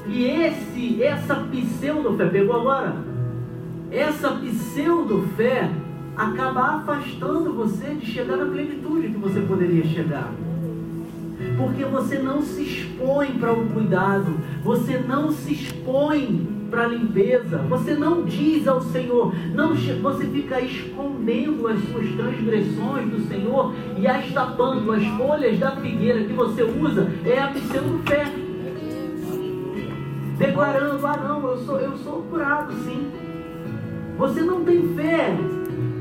E 0.09 0.25
esse, 0.25 1.01
essa 1.01 1.37
pseudo-fé, 1.37 2.27
pegou 2.27 2.57
agora? 2.57 2.97
Essa 3.89 4.31
pseudo-fé 4.31 5.71
acaba 6.17 6.79
afastando 6.79 7.53
você 7.53 7.95
de 7.95 8.07
chegar 8.07 8.37
na 8.37 8.47
plenitude 8.47 9.11
que 9.11 9.19
você 9.19 9.41
poderia 9.43 9.85
chegar. 9.85 10.29
Porque 11.57 11.85
você 11.85 12.19
não 12.19 12.43
se 12.43 12.63
expõe 12.63 13.33
para 13.39 13.53
o 13.53 13.69
cuidado, 13.69 14.37
você 14.63 14.99
não 14.99 15.31
se 15.31 15.53
expõe 15.53 16.63
para 16.73 16.85
a 16.85 16.89
limpeza. 16.89 17.59
Você 17.69 17.95
não 17.95 18.25
diz 18.25 18.67
ao 18.67 18.81
Senhor, 18.81 19.35
não, 19.55 19.75
você 19.75 20.25
fica 20.27 20.59
escondendo 20.61 21.69
as 21.69 21.79
suas 21.85 22.09
transgressões 22.13 23.11
do 23.11 23.29
Senhor 23.29 23.75
e 23.99 24.07
as 24.07 24.33
tapando. 24.33 24.91
As 24.91 25.07
folhas 25.19 25.59
da 25.59 25.73
figueira 25.77 26.25
que 26.25 26.33
você 26.33 26.63
usa 26.63 27.11
é 27.27 27.39
a 27.39 27.49
pseudo-fé. 27.49 28.25
Declarando, 30.39 31.07
ah 31.07 31.17
não, 31.17 31.47
eu 31.47 31.59
sou, 31.59 31.79
eu 31.79 31.97
sou 31.99 32.23
curado 32.23 32.73
sim. 32.85 33.07
Você 34.17 34.41
não 34.41 34.65
tem 34.65 34.95
fé 34.95 35.37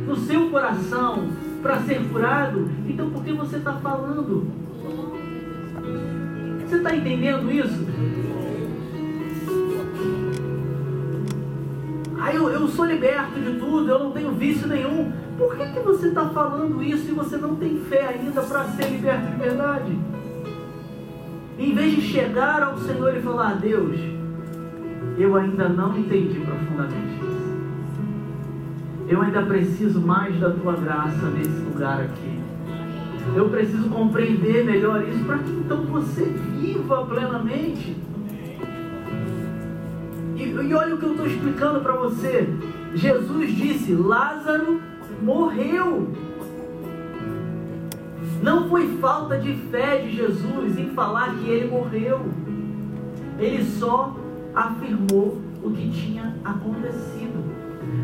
no 0.08 0.16
seu 0.16 0.50
coração 0.50 1.28
para 1.62 1.82
ser 1.82 2.02
curado, 2.10 2.70
então 2.88 3.10
por 3.10 3.24
que 3.24 3.34
você 3.34 3.58
está 3.58 3.74
falando? 3.74 4.61
Você 6.72 6.78
está 6.78 6.96
entendendo 6.96 7.52
isso? 7.52 7.86
Ah, 12.18 12.34
eu, 12.34 12.50
eu 12.50 12.66
sou 12.70 12.86
liberto 12.86 13.42
de 13.42 13.60
tudo, 13.60 13.90
eu 13.90 14.00
não 14.00 14.12
tenho 14.12 14.32
vício 14.32 14.70
nenhum. 14.70 15.12
Por 15.38 15.58
que, 15.58 15.66
que 15.66 15.80
você 15.82 16.08
está 16.08 16.30
falando 16.30 16.82
isso 16.82 17.10
e 17.10 17.14
você 17.14 17.36
não 17.36 17.58
tem 17.58 17.78
fé 17.90 18.08
ainda 18.08 18.42
para 18.44 18.64
ser 18.70 18.86
liberto 18.86 19.32
de 19.32 19.36
verdade? 19.36 20.00
Em 21.60 21.76
vez 21.76 21.94
de 21.94 22.04
chegar 22.04 22.64
ao 22.64 22.78
Senhor 22.78 23.18
e 23.18 23.22
falar, 23.22 23.56
Deus, 23.56 24.00
eu 25.18 25.36
ainda 25.36 25.68
não 25.68 25.98
entendi 26.00 26.40
profundamente 26.40 27.20
isso. 27.20 27.52
Eu 29.10 29.22
ainda 29.22 29.42
preciso 29.42 30.00
mais 30.00 30.40
da 30.40 30.52
tua 30.52 30.78
graça 30.78 31.30
nesse 31.32 31.50
lugar 31.50 32.00
aqui. 32.00 32.41
Eu 33.36 33.50
preciso 33.50 33.90
compreender 33.90 34.66
melhor 34.66 35.08
isso 35.08 35.24
para 35.24 35.38
que 35.38 35.52
então 35.52 35.84
você 35.86 36.26
viva 36.26 37.06
plenamente. 37.06 37.96
E, 40.36 40.44
e 40.44 40.74
olha 40.74 40.96
o 40.96 40.98
que 40.98 41.06
eu 41.06 41.12
estou 41.12 41.28
explicando 41.28 41.80
para 41.82 41.94
você. 41.94 42.48
Jesus 42.94 43.56
disse: 43.56 43.94
Lázaro 43.94 44.82
morreu. 45.22 46.10
Não 48.42 48.68
foi 48.70 48.98
falta 48.98 49.38
de 49.38 49.54
fé 49.70 50.00
de 50.00 50.16
Jesus 50.16 50.78
em 50.78 50.90
falar 50.90 51.36
que 51.36 51.48
ele 51.48 51.70
morreu. 51.70 52.22
Ele 53.38 53.64
só 53.64 54.16
afirmou 54.54 55.40
o 55.64 55.72
que 55.72 55.90
tinha 55.92 56.36
acontecido. 56.44 57.21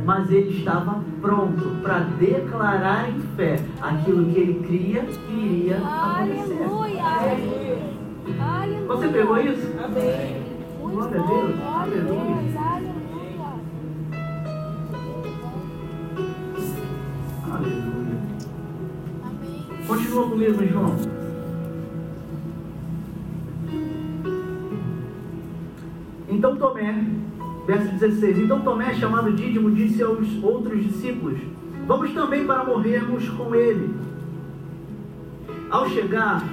Mas 0.06 0.32
ele 0.32 0.58
estava 0.60 1.04
pronto 1.22 1.82
para 1.82 2.00
declarar 2.00 3.10
em 3.10 3.20
fé 3.36 3.60
aquilo 3.82 4.26
que 4.32 4.40
ele 4.40 4.64
cria 4.66 5.04
que 5.04 5.34
iria 5.34 5.78
acontecer. 5.78 6.64
Aleluia. 6.64 7.98
Você 8.88 9.08
pegou 9.10 9.38
isso? 9.40 9.68
Amém. 9.84 10.44
Glória 10.80 11.22
a 11.22 11.28
Deus. 11.28 11.56
Aleluia. 11.62 12.36
Aleluia. 17.52 17.88
Continua 19.88 20.30
comigo, 20.30 20.68
João. 20.68 20.96
Então 26.30 26.56
Tomé, 26.58 27.06
verso 27.68 27.92
16: 27.92 28.40
Então 28.40 28.62
Tomé, 28.62 28.94
chamado 28.96 29.32
Dídimo, 29.34 29.70
disse 29.70 30.02
aos 30.02 30.42
outros 30.42 30.82
discípulos: 30.82 31.38
Vamos 31.86 32.12
também 32.14 32.46
para 32.46 32.64
morrermos 32.64 33.28
com 33.30 33.54
ele. 33.54 33.94
Ao 35.70 35.88
chegar, 35.90 36.44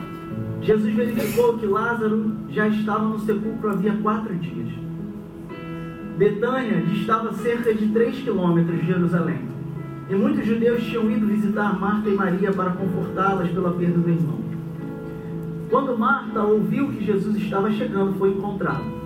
Jesus 0.60 0.92
verificou 0.92 1.56
que 1.56 1.66
Lázaro 1.66 2.32
já 2.50 2.66
estava 2.66 3.04
no 3.04 3.20
sepulcro 3.20 3.70
havia 3.70 3.96
quatro 4.02 4.34
dias. 4.34 4.68
Betânia 6.18 6.80
distava 6.82 7.32
cerca 7.32 7.72
de 7.72 7.88
três 7.88 8.18
quilômetros 8.18 8.80
de 8.80 8.86
Jerusalém. 8.86 9.54
E 10.10 10.14
muitos 10.14 10.44
judeus 10.44 10.82
tinham 10.84 11.10
ido 11.10 11.26
visitar 11.26 11.78
Marta 11.78 12.08
e 12.08 12.14
Maria 12.14 12.52
para 12.52 12.72
confortá-las 12.72 13.50
pela 13.50 13.72
perda 13.72 13.98
do 13.98 14.10
irmão. 14.10 14.38
Quando 15.70 15.98
Marta 15.98 16.42
ouviu 16.42 16.88
que 16.88 17.04
Jesus 17.04 17.36
estava 17.36 17.70
chegando, 17.72 18.18
foi 18.18 18.30
encontrá-lo. 18.30 19.03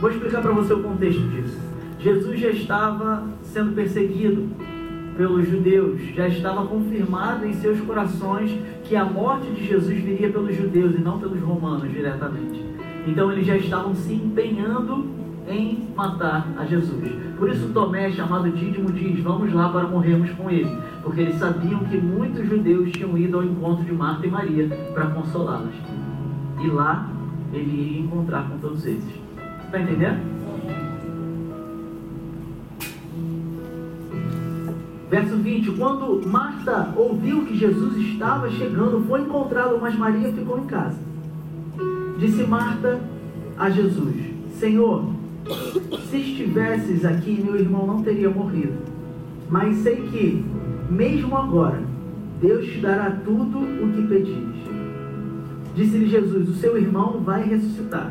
Vou 0.00 0.10
explicar 0.10 0.40
para 0.40 0.52
você 0.52 0.72
o 0.72 0.82
contexto 0.82 1.20
disso. 1.28 1.58
Jesus 1.98 2.40
já 2.40 2.48
estava 2.48 3.22
sendo 3.42 3.74
perseguido 3.74 4.48
pelos 5.14 5.46
judeus, 5.46 6.00
já 6.14 6.26
estava 6.26 6.66
confirmado 6.66 7.44
em 7.44 7.52
seus 7.52 7.78
corações 7.82 8.50
que 8.84 8.96
a 8.96 9.04
morte 9.04 9.50
de 9.50 9.66
Jesus 9.66 10.02
viria 10.02 10.30
pelos 10.30 10.56
judeus 10.56 10.94
e 10.94 10.98
não 10.98 11.18
pelos 11.18 11.38
romanos 11.42 11.92
diretamente. 11.92 12.64
Então 13.06 13.30
eles 13.30 13.46
já 13.46 13.58
estavam 13.58 13.94
se 13.94 14.14
empenhando 14.14 15.04
em 15.46 15.86
matar 15.94 16.48
a 16.56 16.64
Jesus. 16.64 17.12
Por 17.38 17.50
isso 17.50 17.68
Tomé, 17.74 18.10
chamado 18.10 18.50
Dídimo, 18.50 18.90
diz: 18.92 19.20
Vamos 19.20 19.52
lá 19.52 19.68
para 19.68 19.86
morrermos 19.86 20.30
com 20.30 20.50
ele. 20.50 20.70
Porque 21.02 21.20
eles 21.20 21.36
sabiam 21.36 21.80
que 21.80 21.98
muitos 21.98 22.48
judeus 22.48 22.90
tinham 22.92 23.18
ido 23.18 23.36
ao 23.36 23.44
encontro 23.44 23.84
de 23.84 23.92
Marta 23.92 24.26
e 24.26 24.30
Maria 24.30 24.66
para 24.94 25.08
consolá-las. 25.08 25.74
E 26.62 26.68
lá 26.68 27.06
ele 27.52 27.96
ia 27.96 28.00
encontrar 28.00 28.48
com 28.48 28.56
todos 28.58 28.86
eles. 28.86 29.19
Está 29.70 29.82
entendendo? 29.82 30.18
Verso 35.08 35.36
20: 35.36 35.70
Quando 35.78 36.26
Marta 36.26 36.92
ouviu 36.96 37.46
que 37.46 37.56
Jesus 37.56 37.96
estava 37.98 38.50
chegando, 38.50 39.04
foi 39.06 39.20
encontrá-lo, 39.20 39.78
mas 39.80 39.94
Maria 39.94 40.32
ficou 40.32 40.58
em 40.58 40.66
casa. 40.66 40.98
Disse 42.18 42.42
Marta 42.42 43.00
a 43.56 43.70
Jesus: 43.70 44.16
Senhor, 44.58 45.04
se 46.10 46.16
estivesses 46.16 47.04
aqui, 47.04 47.40
meu 47.40 47.54
irmão 47.54 47.86
não 47.86 48.02
teria 48.02 48.28
morrido. 48.28 48.74
Mas 49.48 49.76
sei 49.78 50.02
que, 50.08 50.44
mesmo 50.90 51.36
agora, 51.36 51.80
Deus 52.40 52.66
te 52.66 52.80
dará 52.80 53.12
tudo 53.24 53.60
o 53.60 53.92
que 53.92 54.02
pedires. 54.02 54.64
Disse-lhe 55.76 56.08
Jesus: 56.08 56.48
O 56.48 56.54
seu 56.54 56.76
irmão 56.76 57.20
vai 57.20 57.44
ressuscitar. 57.44 58.10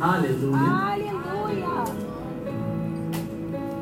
Aleluia. 0.00 0.90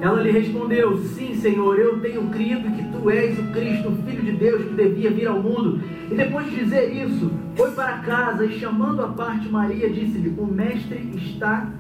Ela 0.01 0.23
lhe 0.23 0.31
respondeu: 0.33 0.99
Sim, 0.99 1.35
Senhor, 1.37 1.79
eu 1.79 2.01
tenho 2.01 2.29
crido 2.29 2.71
que 2.77 2.85
tu 2.91 3.09
és 3.09 3.39
o 3.39 3.45
Cristo, 3.53 3.89
o 3.89 3.97
Filho 4.03 4.23
de 4.23 4.33
Deus 4.33 4.65
que 4.65 4.75
devia 4.75 5.11
vir 5.11 5.29
ao 5.29 5.41
mundo. 5.41 5.81
E 6.11 6.15
depois 6.15 6.51
de 6.51 6.57
dizer 6.57 6.93
isso, 6.93 7.31
foi 7.57 7.71
para 7.71 7.99
casa 7.99 8.45
e, 8.45 8.59
chamando 8.59 9.03
a 9.03 9.09
parte 9.09 9.49
Maria, 9.49 9.89
disse-lhe: 9.89 10.35
O 10.37 10.45
Mestre 10.45 11.09
está 11.15 11.71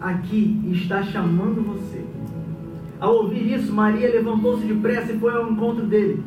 aqui 0.00 0.60
e 0.64 0.72
está 0.72 1.04
chamando 1.04 1.62
você. 1.62 2.04
Ao 2.98 3.14
ouvir 3.14 3.52
isso, 3.52 3.72
Maria 3.72 4.10
levantou-se 4.10 4.64
depressa 4.64 5.12
e 5.12 5.18
foi 5.18 5.34
ao 5.34 5.50
encontro 5.50 5.86
dele. 5.86 6.22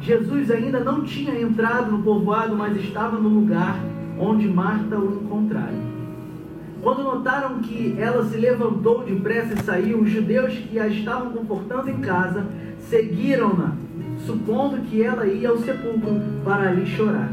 Jesus 0.00 0.50
ainda 0.50 0.80
não 0.80 1.02
tinha 1.02 1.40
entrado 1.40 1.92
no 1.92 2.02
povoado, 2.02 2.56
mas 2.56 2.76
estava 2.76 3.18
no 3.18 3.28
lugar 3.28 3.78
onde 4.18 4.48
Marta 4.48 4.98
o 4.98 5.22
encontrara. 5.22 5.91
Quando 6.82 7.04
notaram 7.04 7.60
que 7.60 7.96
ela 7.96 8.24
se 8.24 8.36
levantou 8.36 9.04
depressa 9.04 9.54
e 9.54 9.62
saiu, 9.62 10.00
os 10.00 10.10
judeus 10.10 10.52
que 10.52 10.80
a 10.80 10.88
estavam 10.88 11.30
confortando 11.30 11.88
em 11.88 12.00
casa 12.00 12.44
seguiram-na, 12.80 13.76
supondo 14.26 14.78
que 14.82 15.00
ela 15.00 15.24
ia 15.24 15.48
ao 15.48 15.58
sepulcro 15.58 16.20
para 16.44 16.70
ali 16.70 16.84
chorar. 16.84 17.30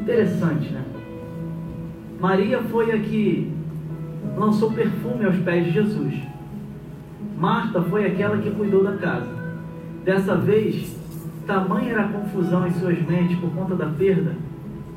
Interessante, 0.00 0.70
né? 0.70 0.84
Maria 2.20 2.62
foi 2.62 2.92
a 2.92 2.98
que 3.00 3.52
lançou 4.36 4.70
perfume 4.70 5.24
aos 5.24 5.36
pés 5.38 5.64
de 5.64 5.72
Jesus. 5.72 6.14
Marta 7.36 7.82
foi 7.82 8.06
aquela 8.06 8.38
que 8.38 8.50
cuidou 8.50 8.84
da 8.84 8.96
casa. 8.96 9.28
Dessa 10.04 10.36
vez, 10.36 10.96
tamanha 11.46 11.92
era 11.92 12.04
a 12.04 12.08
confusão 12.08 12.66
em 12.66 12.70
suas 12.72 13.00
mentes 13.02 13.38
por 13.40 13.50
conta 13.50 13.74
da 13.74 13.86
perda, 13.86 14.36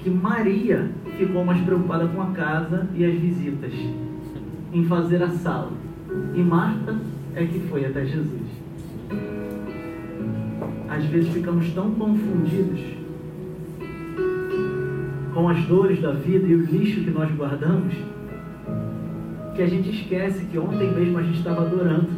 que 0.04 0.10
Maria 0.10 0.91
ficou 1.18 1.45
mais 1.45 1.62
preocupada 1.62 2.06
com 2.08 2.22
a 2.22 2.32
casa 2.32 2.88
e 2.93 3.06
as 3.06 3.14
visitas, 3.14 3.74
em 4.74 4.84
fazer 4.86 5.24
a 5.24 5.30
sala. 5.30 5.72
E 6.36 6.41
Marta 6.41 6.97
é 7.34 7.45
que 7.45 7.60
foi 7.70 7.86
até 7.86 8.06
Jesus. 8.06 8.41
Às 10.89 11.06
vezes 11.06 11.34
ficamos 11.34 11.72
tão 11.72 11.91
confundidos 11.91 12.82
com 15.34 15.49
as 15.49 15.64
dores 15.66 16.01
da 16.01 16.12
vida 16.12 16.45
e 16.47 16.54
o 16.54 16.66
lixo 16.66 17.01
que 17.01 17.10
nós 17.10 17.32
guardamos, 17.32 17.93
que 19.56 19.62
a 19.62 19.68
gente 19.68 19.89
esquece 19.89 20.45
que 20.45 20.60
ontem 20.60 20.91
mesmo 20.91 21.18
a 21.18 21.24
gente 21.24 21.38
estava 21.38 21.62
adorando, 21.62 22.10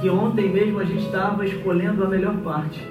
que 0.00 0.08
ontem 0.08 0.50
mesmo 0.50 0.80
a 0.80 0.84
gente 0.84 1.04
estava 1.04 1.44
escolhendo 1.44 2.02
a 2.02 2.08
melhor 2.08 2.36
parte. 2.38 2.82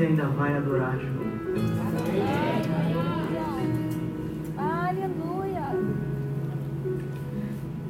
Você 0.00 0.06
ainda 0.06 0.24
vai 0.28 0.56
adorar 0.56 0.96
de 0.96 1.04
novo. 1.04 1.30
Aleluia. 4.56 5.62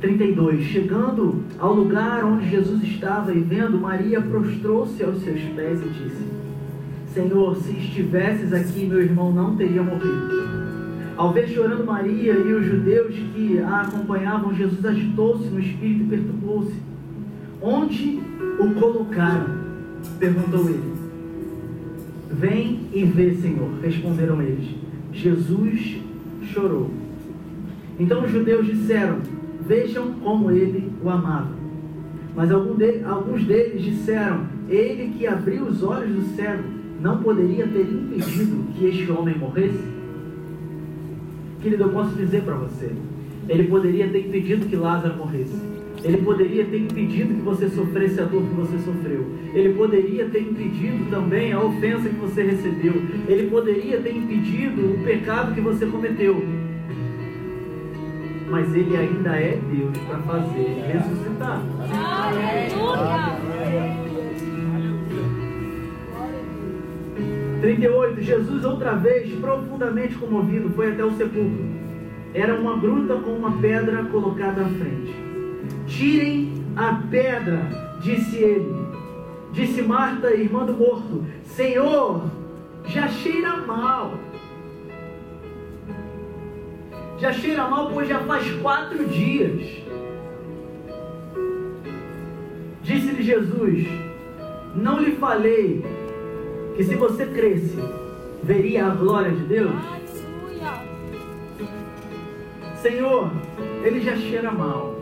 32. 0.01 0.65
Chegando 0.65 1.45
ao 1.59 1.73
lugar 1.73 2.25
onde 2.25 2.51
Jesus 2.51 2.83
estava 2.83 3.33
e 3.33 3.39
vendo, 3.39 3.79
Maria 3.79 4.21
prostrou-se 4.21 5.01
aos 5.05 5.23
seus 5.23 5.41
pés 5.55 5.81
e 5.81 5.89
disse: 5.89 6.27
Senhor, 7.15 7.55
se 7.57 7.71
estivesses 7.77 8.53
aqui, 8.53 8.87
meu 8.87 9.01
irmão 9.01 9.33
não 9.33 9.55
teria 9.55 9.83
morrido. 9.83 10.51
Ao 11.17 11.33
ver 11.33 11.49
chorando 11.49 11.85
Maria 11.85 12.33
e 12.33 12.53
os 12.53 12.67
judeus 12.67 13.15
que 13.35 13.61
a 13.61 13.83
acompanhavam, 13.83 14.53
Jesus 14.55 14.85
agitou-se 14.85 15.45
no 15.45 15.61
espírito 15.61 16.03
e 16.03 16.09
perturbou-se. 16.09 16.75
Onde 17.63 18.21
o 18.59 18.75
colocaram? 18.81 19.61
perguntou 20.19 20.69
ele. 20.69 21.00
Vem 22.33 22.81
e 22.93 23.05
vê, 23.05 23.35
Senhor, 23.35 23.71
responderam 23.83 24.41
eles. 24.41 24.69
Jesus 25.13 25.99
chorou. 26.53 26.91
Então 27.99 28.25
os 28.25 28.31
judeus 28.31 28.67
disseram: 28.67 29.19
Vejam 29.67 30.13
como 30.23 30.51
ele 30.51 30.91
o 31.03 31.11
amava. 31.11 31.51
Mas 32.35 32.51
alguns 32.51 33.45
deles 33.45 33.83
disseram: 33.83 34.47
Ele 34.69 35.13
que 35.17 35.27
abriu 35.27 35.65
os 35.65 35.83
olhos 35.83 36.15
do 36.15 36.37
cego 36.37 36.63
não 37.01 37.23
poderia 37.23 37.67
ter 37.67 37.83
impedido 37.83 38.65
que 38.75 38.87
este 38.87 39.11
homem 39.11 39.37
morresse? 39.37 39.83
Querido, 41.63 41.85
eu 41.85 41.91
posso 41.91 42.15
dizer 42.15 42.43
para 42.43 42.55
você: 42.55 42.91
Ele 43.49 43.65
poderia 43.65 44.09
ter 44.09 44.27
impedido 44.27 44.67
que 44.67 44.77
Lázaro 44.77 45.17
morresse. 45.17 45.70
Ele 46.03 46.19
poderia 46.19 46.65
ter 46.65 46.79
impedido 46.79 47.35
que 47.35 47.43
você 47.43 47.69
sofresse 47.69 48.21
a 48.21 48.25
dor 48.25 48.43
que 48.43 48.55
você 48.55 48.79
sofreu. 48.79 49.27
Ele 49.53 49.75
poderia 49.75 50.27
ter 50.27 50.41
impedido 50.41 51.11
também 51.11 51.53
a 51.53 51.63
ofensa 51.63 52.09
que 52.09 52.17
você 52.17 52.43
recebeu. 52.43 52.95
Ele 53.29 53.51
poderia 53.51 54.01
ter 54.01 54.17
impedido 54.17 54.95
o 54.95 55.05
pecado 55.05 55.55
que 55.55 55.61
você 55.61 55.87
cometeu 55.87 56.43
mas 58.51 58.75
ele 58.75 58.97
ainda 58.97 59.37
é 59.37 59.57
Deus 59.73 59.97
para 59.99 60.19
fazer 60.19 60.83
ressuscitar. 60.93 61.63
Aleluia! 62.27 63.41
38. 67.61 68.23
Jesus, 68.23 68.65
outra 68.65 68.95
vez, 68.95 69.33
profundamente 69.39 70.15
comovido, 70.17 70.71
foi 70.71 70.93
até 70.93 71.05
o 71.05 71.13
sepulcro. 71.13 71.65
Era 72.35 72.55
uma 72.55 72.77
gruta 72.77 73.17
com 73.17 73.31
uma 73.33 73.53
pedra 73.59 74.05
colocada 74.05 74.63
à 74.63 74.69
frente. 74.69 75.30
Tirem 75.91 76.65
a 76.77 76.95
pedra, 77.11 77.99
disse 78.01 78.37
ele. 78.37 78.75
Disse 79.53 79.83
Marta, 79.83 80.33
irmã 80.35 80.65
do 80.65 80.75
morto: 80.75 81.25
Senhor, 81.45 82.23
já 82.87 83.09
cheira 83.09 83.57
mal 83.59 84.15
já 87.21 87.35
cheira 87.35 87.69
mal, 87.69 87.91
pois 87.93 88.09
já 88.09 88.19
faz 88.21 88.51
quatro 88.63 89.05
dias. 89.05 89.61
Disse-lhe 92.83 93.23
Jesus: 93.23 93.87
Não 94.75 94.99
lhe 95.01 95.13
falei 95.17 95.85
que 96.77 96.83
se 96.83 96.95
você 96.97 97.27
cresce, 97.27 97.77
veria 98.43 98.87
a 98.87 98.95
glória 98.95 99.31
de 99.33 99.45
Deus? 99.45 99.73
Senhor, 102.77 103.31
ele 103.85 104.01
já 104.01 104.17
cheira 104.17 104.51
mal. 104.51 105.00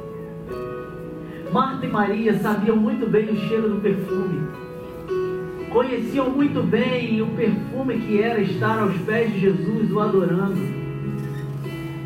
Marta 1.52 1.86
e 1.86 1.88
Maria 1.88 2.38
sabiam 2.38 2.76
muito 2.76 3.08
bem 3.08 3.30
o 3.30 3.36
cheiro 3.48 3.70
do 3.70 3.80
perfume. 3.80 4.48
Conheciam 5.70 6.30
muito 6.30 6.62
bem 6.62 7.22
o 7.22 7.26
perfume 7.28 7.98
que 7.98 8.20
era 8.20 8.40
estar 8.40 8.78
aos 8.78 8.96
pés 8.98 9.32
de 9.32 9.40
Jesus, 9.40 9.90
o 9.90 10.00
adorando. 10.00 10.60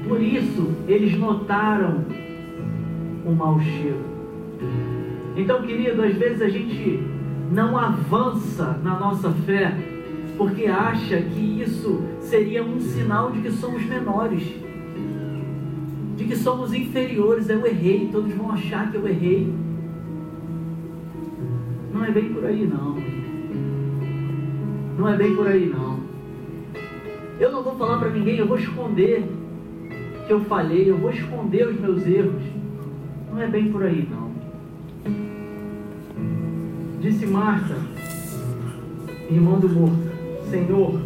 Por 0.07 0.21
isso, 0.21 0.73
eles 0.87 1.19
notaram 1.19 2.05
o 3.25 3.33
mau 3.33 3.61
cheiro. 3.61 4.01
Então, 5.37 5.63
querido, 5.63 6.03
às 6.03 6.15
vezes 6.15 6.43
a 6.43 6.49
gente 6.49 7.01
não 7.51 7.77
avança 7.77 8.79
na 8.83 8.99
nossa 8.99 9.31
fé 9.31 9.73
porque 10.37 10.67
acha 10.67 11.21
que 11.21 11.63
isso 11.63 12.03
seria 12.21 12.65
um 12.65 12.81
sinal 12.81 13.31
de 13.31 13.41
que 13.43 13.51
somos 13.51 13.85
menores, 13.85 14.43
de 16.17 16.25
que 16.25 16.37
somos 16.37 16.73
inferiores. 16.73 17.49
Eu 17.49 17.67
errei, 17.67 18.09
todos 18.11 18.33
vão 18.35 18.53
achar 18.53 18.91
que 18.91 18.97
eu 18.97 19.07
errei. 19.09 19.53
Não 21.93 22.05
é 22.05 22.11
bem 22.11 22.33
por 22.33 22.45
aí, 22.45 22.67
não. 22.67 22.97
Não 24.99 25.09
é 25.09 25.17
bem 25.17 25.35
por 25.35 25.47
aí, 25.47 25.67
não. 25.67 26.01
Eu 27.39 27.51
não 27.51 27.63
vou 27.63 27.77
falar 27.77 27.99
para 27.99 28.11
ninguém, 28.11 28.37
eu 28.37 28.47
vou 28.47 28.59
esconder 28.59 29.25
que 30.27 30.33
eu 30.33 30.41
falhei, 30.45 30.89
eu 30.89 30.97
vou 30.97 31.11
esconder 31.11 31.69
os 31.69 31.81
meus 31.81 32.07
erros. 32.07 32.43
Não 33.31 33.41
é 33.41 33.47
bem 33.47 33.73
por 33.73 33.83
aí, 33.83 34.09
não. 34.11 34.31
Disse 37.01 37.27
Marta, 37.27 37.77
irmão 39.29 39.59
do 39.59 39.69
morto, 39.69 39.99
Senhor, 40.51 41.01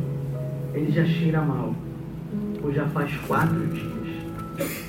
ele 0.74 0.90
já 0.90 1.04
cheira 1.07 1.40
mal, 1.40 1.74
pois 2.61 2.74
já 2.74 2.86
faz 2.88 3.16
quatro 3.26 3.66
dias. 3.68 4.86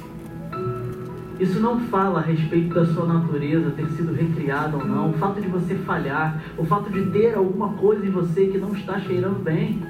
Isso 1.40 1.60
não 1.60 1.80
fala 1.82 2.20
a 2.20 2.24
respeito 2.24 2.74
da 2.74 2.86
sua 2.86 3.06
natureza 3.06 3.70
ter 3.72 3.88
sido 3.90 4.12
recriada 4.12 4.76
ou 4.76 4.86
não, 4.86 5.12
o 5.12 5.14
fato 5.14 5.40
de 5.40 5.48
você 5.48 5.76
falhar, 5.76 6.42
o 6.58 6.66
fato 6.66 6.90
de 6.90 7.06
ter 7.12 7.36
alguma 7.36 7.74
coisa 7.74 8.06
em 8.06 8.10
você 8.10 8.48
que 8.48 8.58
não 8.58 8.74
está 8.74 9.00
cheirando 9.00 9.44
bem. 9.44 9.84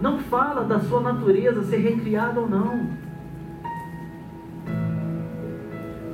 Não 0.00 0.18
fala 0.18 0.64
da 0.64 0.80
sua 0.80 1.00
natureza 1.00 1.62
ser 1.62 1.76
recriada 1.76 2.40
ou 2.40 2.48
não. 2.48 3.02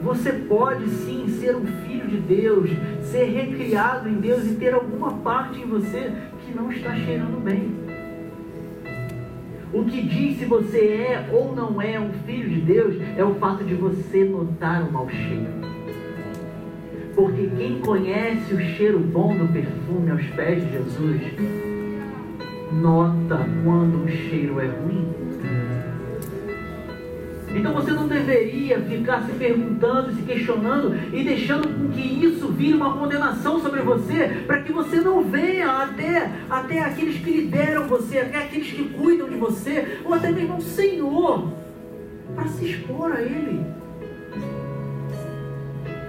Você 0.02 0.32
pode 0.32 0.88
sim 0.88 1.28
ser 1.28 1.54
um 1.54 1.66
filho 1.66 2.08
de 2.08 2.16
Deus, 2.16 2.70
ser 3.02 3.24
recriado 3.26 4.08
em 4.08 4.14
Deus 4.14 4.44
e 4.44 4.54
ter 4.54 4.74
alguma 4.74 5.12
parte 5.18 5.60
em 5.60 5.66
você 5.66 6.12
que 6.44 6.54
não 6.54 6.70
está 6.72 6.94
cheirando 6.94 7.42
bem. 7.42 7.87
O 9.72 9.84
que 9.84 10.00
diz 10.00 10.38
se 10.38 10.46
você 10.46 10.78
é 10.78 11.28
ou 11.30 11.54
não 11.54 11.80
é 11.80 12.00
um 12.00 12.10
filho 12.24 12.48
de 12.48 12.60
Deus 12.60 12.96
é 13.16 13.24
o 13.24 13.34
fato 13.34 13.64
de 13.64 13.74
você 13.74 14.24
notar 14.24 14.82
o 14.82 14.92
mau 14.92 15.08
cheiro. 15.08 15.46
Porque 17.14 17.50
quem 17.56 17.80
conhece 17.80 18.54
o 18.54 18.60
cheiro 18.60 18.98
bom 18.98 19.36
do 19.36 19.52
perfume 19.52 20.10
aos 20.10 20.24
pés 20.28 20.64
de 20.64 20.72
Jesus, 20.72 21.20
nota 22.80 23.46
quando 23.64 24.04
o 24.04 24.08
cheiro 24.08 24.58
é 24.60 24.66
ruim 24.66 25.27
então 27.58 27.72
você 27.72 27.90
não 27.90 28.06
deveria 28.06 28.80
ficar 28.80 29.22
se 29.24 29.32
perguntando, 29.32 30.14
se 30.14 30.22
questionando 30.22 30.94
e 31.12 31.24
deixando 31.24 31.68
com 31.68 31.88
que 31.88 32.24
isso 32.24 32.48
vire 32.48 32.74
uma 32.74 32.96
condenação 32.96 33.60
sobre 33.60 33.82
você, 33.82 34.42
para 34.46 34.62
que 34.62 34.72
você 34.72 35.00
não 35.00 35.24
venha 35.24 35.68
até, 35.70 36.30
até 36.48 36.80
aqueles 36.80 37.18
que 37.20 37.30
lideram 37.30 37.88
você, 37.88 38.20
até 38.20 38.38
aqueles 38.38 38.70
que 38.70 38.84
cuidam 38.84 39.28
de 39.28 39.36
você, 39.36 39.98
ou 40.04 40.14
até 40.14 40.30
mesmo 40.30 40.56
o 40.56 40.62
Senhor, 40.62 41.52
para 42.34 42.46
se 42.46 42.66
expor 42.66 43.12
a 43.12 43.20
Ele. 43.20 43.60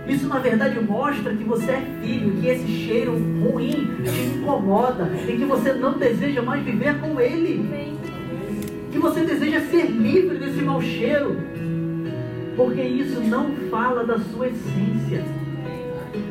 Isso 0.07 0.27
na 0.27 0.39
verdade 0.39 0.79
mostra 0.79 1.35
que 1.35 1.43
você 1.43 1.71
é 1.71 1.83
filho, 2.01 2.41
que 2.41 2.47
esse 2.47 2.67
cheiro 2.67 3.13
ruim 3.13 3.89
te 4.03 4.37
incomoda 4.37 5.07
e 5.27 5.37
que 5.37 5.45
você 5.45 5.73
não 5.73 5.97
deseja 5.97 6.41
mais 6.41 6.63
viver 6.63 6.99
com 6.99 7.19
Ele 7.19 7.98
que 8.99 9.01
você 9.01 9.21
deseja 9.21 9.61
ser 9.61 9.85
livre 9.85 10.37
desse 10.37 10.61
mau 10.61 10.81
cheiro, 10.81 11.37
porque 12.57 12.81
isso 12.81 13.21
não 13.21 13.55
fala 13.71 14.03
da 14.03 14.19
sua 14.19 14.47
essência. 14.47 15.23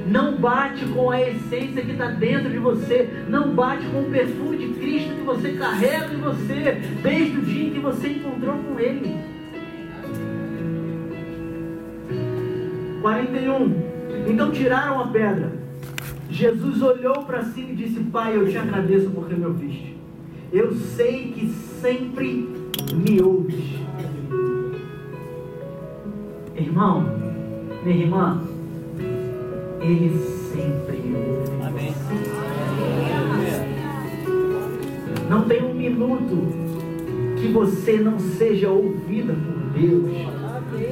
Não 0.07 0.37
bate 0.37 0.85
com 0.87 1.11
a 1.11 1.21
essência 1.21 1.83
que 1.83 1.93
está 1.93 2.09
dentro 2.09 2.51
de 2.51 2.59
você. 2.59 3.09
Não 3.29 3.55
bate 3.55 3.87
com 3.87 4.03
o 4.03 4.11
perfume 4.11 4.59
de 4.59 4.69
Cristo 4.75 5.15
que 5.15 5.23
você 5.23 5.53
carrega 5.53 6.13
em 6.13 6.21
você 6.21 6.79
desde 7.03 7.39
o 7.39 7.43
dia 7.43 7.71
que 7.71 7.79
você 7.79 8.09
encontrou 8.09 8.57
com 8.57 8.79
Ele. 8.79 9.17
41. 13.01 13.83
Então 14.29 14.51
tiraram 14.51 15.01
a 15.01 15.09
pedra. 15.09 15.53
Jesus 16.31 16.83
olhou 16.83 17.25
para 17.25 17.45
cima 17.45 17.71
e 17.71 17.77
disse: 17.77 18.01
Pai, 18.01 18.37
eu 18.37 18.49
te 18.49 18.59
agradeço 18.59 19.11
porque 19.11 19.35
me 19.35 19.47
ouviste. 19.47 19.98
Eu 20.51 20.75
sei 20.75 21.31
que 21.33 21.47
sempre 21.83 22.49
me 22.95 23.23
ouves. 23.23 23.67
Irmão, 26.57 27.05
minha 27.85 27.97
irmã, 27.97 28.43
Ele 29.79 30.19
sempre 30.51 30.97
me 30.97 31.17
ouve. 31.17 31.67
Amém. 31.67 31.95
Não 35.29 35.43
tem 35.43 35.63
um 35.63 35.75
minuto 35.75 36.49
que 37.39 37.49
você 37.49 37.99
não 37.99 38.19
seja 38.19 38.71
ouvida 38.71 39.35
por 39.35 39.79
Deus. 39.79 40.11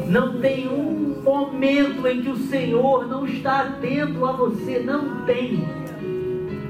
Não 0.06 0.38
tem 0.38 0.68
um 0.68 1.22
momento 1.24 2.06
em 2.06 2.20
que 2.20 2.28
o 2.28 2.36
Senhor 2.36 3.08
não 3.08 3.26
está 3.26 3.62
atento 3.62 4.22
a 4.26 4.32
você. 4.32 4.80
Não 4.80 5.24
tem. 5.24 5.64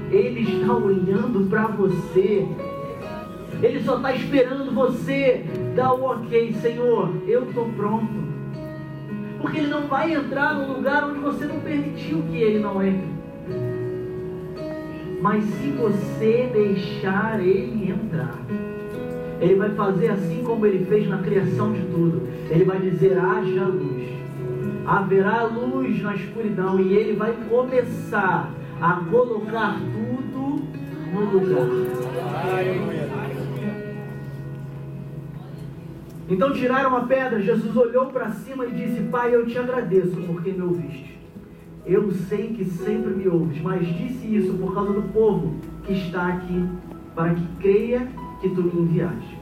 Ele 0.09 0.55
está 0.55 0.73
olhando 0.73 1.49
para 1.49 1.67
você 1.67 2.47
ele 3.61 3.81
só 3.83 3.97
está 3.97 4.13
esperando 4.13 4.73
você 4.73 5.43
dar 5.75 5.93
o 5.93 6.03
ok, 6.05 6.53
Senhor, 6.61 7.11
eu 7.27 7.43
estou 7.43 7.67
pronto. 7.69 8.27
Porque 9.41 9.59
ele 9.59 9.67
não 9.67 9.87
vai 9.87 10.13
entrar 10.13 10.55
no 10.55 10.73
lugar 10.73 11.03
onde 11.05 11.19
você 11.19 11.45
não 11.45 11.59
permitiu 11.59 12.23
que 12.29 12.37
ele 12.37 12.59
não 12.59 12.83
entre. 12.83 13.17
Mas 15.21 15.43
se 15.43 15.71
você 15.71 16.49
deixar 16.53 17.39
ele 17.43 17.91
entrar, 17.91 18.39
ele 19.41 19.55
vai 19.55 19.69
fazer 19.71 20.09
assim 20.09 20.43
como 20.43 20.65
ele 20.65 20.85
fez 20.85 21.07
na 21.07 21.17
criação 21.19 21.73
de 21.73 21.81
tudo. 21.81 22.27
Ele 22.49 22.63
vai 22.63 22.79
dizer: 22.79 23.17
haja 23.17 23.65
luz. 23.65 24.07
Haverá 24.85 25.43
luz 25.43 26.01
na 26.01 26.15
escuridão 26.15 26.79
e 26.79 26.95
ele 26.95 27.13
vai 27.13 27.33
começar 27.49 28.51
a 28.79 28.93
colocar 29.09 29.77
tudo 29.79 30.61
no 31.13 31.25
lugar. 31.31 31.67
Então 36.29 36.51
tiraram 36.51 36.95
a 36.95 37.01
pedra, 37.01 37.41
Jesus 37.41 37.75
olhou 37.75 38.07
para 38.07 38.31
cima 38.31 38.65
e 38.65 38.71
disse: 38.71 39.01
Pai, 39.03 39.33
eu 39.33 39.45
te 39.45 39.57
agradeço 39.57 40.17
porque 40.27 40.51
me 40.51 40.61
ouviste. 40.61 41.17
Eu 41.85 42.11
sei 42.11 42.49
que 42.49 42.65
sempre 42.65 43.13
me 43.13 43.29
ouves, 43.29 43.61
mas 43.61 43.87
disse 43.87 44.35
isso 44.35 44.53
por 44.55 44.73
causa 44.73 44.91
do 44.91 45.03
povo 45.13 45.55
que 45.85 45.93
está 45.93 46.27
aqui, 46.27 46.67
para 47.15 47.33
que 47.33 47.47
creia 47.61 48.07
que 48.41 48.49
tu 48.49 48.61
me 48.61 48.81
enviaste. 48.81 49.37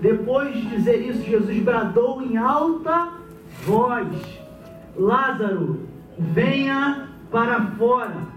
Depois 0.00 0.54
de 0.54 0.66
dizer 0.70 1.06
isso, 1.06 1.22
Jesus 1.22 1.58
bradou 1.62 2.22
em 2.22 2.38
alta 2.38 3.12
voz: 3.66 4.08
Lázaro, 4.96 5.80
venha 6.18 7.08
para 7.30 7.60
fora. 7.72 8.35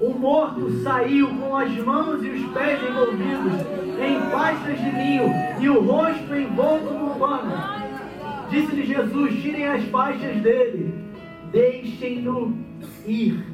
O 0.00 0.10
morto 0.10 0.70
saiu 0.82 1.28
com 1.28 1.56
as 1.56 1.76
mãos 1.78 2.22
e 2.22 2.28
os 2.28 2.52
pés 2.52 2.80
envolvidos 2.82 3.52
em 4.00 4.30
pastas 4.30 4.78
de 4.78 4.90
linho 4.90 5.24
e 5.60 5.68
o 5.68 5.80
rosto 5.80 6.34
envolto 6.34 6.94
no 6.94 7.14
pano. 7.16 7.52
Disse-lhe 8.48 8.86
Jesus: 8.86 9.42
Tirem 9.42 9.66
as 9.66 9.84
faixas 9.86 10.40
dele, 10.40 10.94
deixem-no 11.50 12.56
ir. 13.04 13.44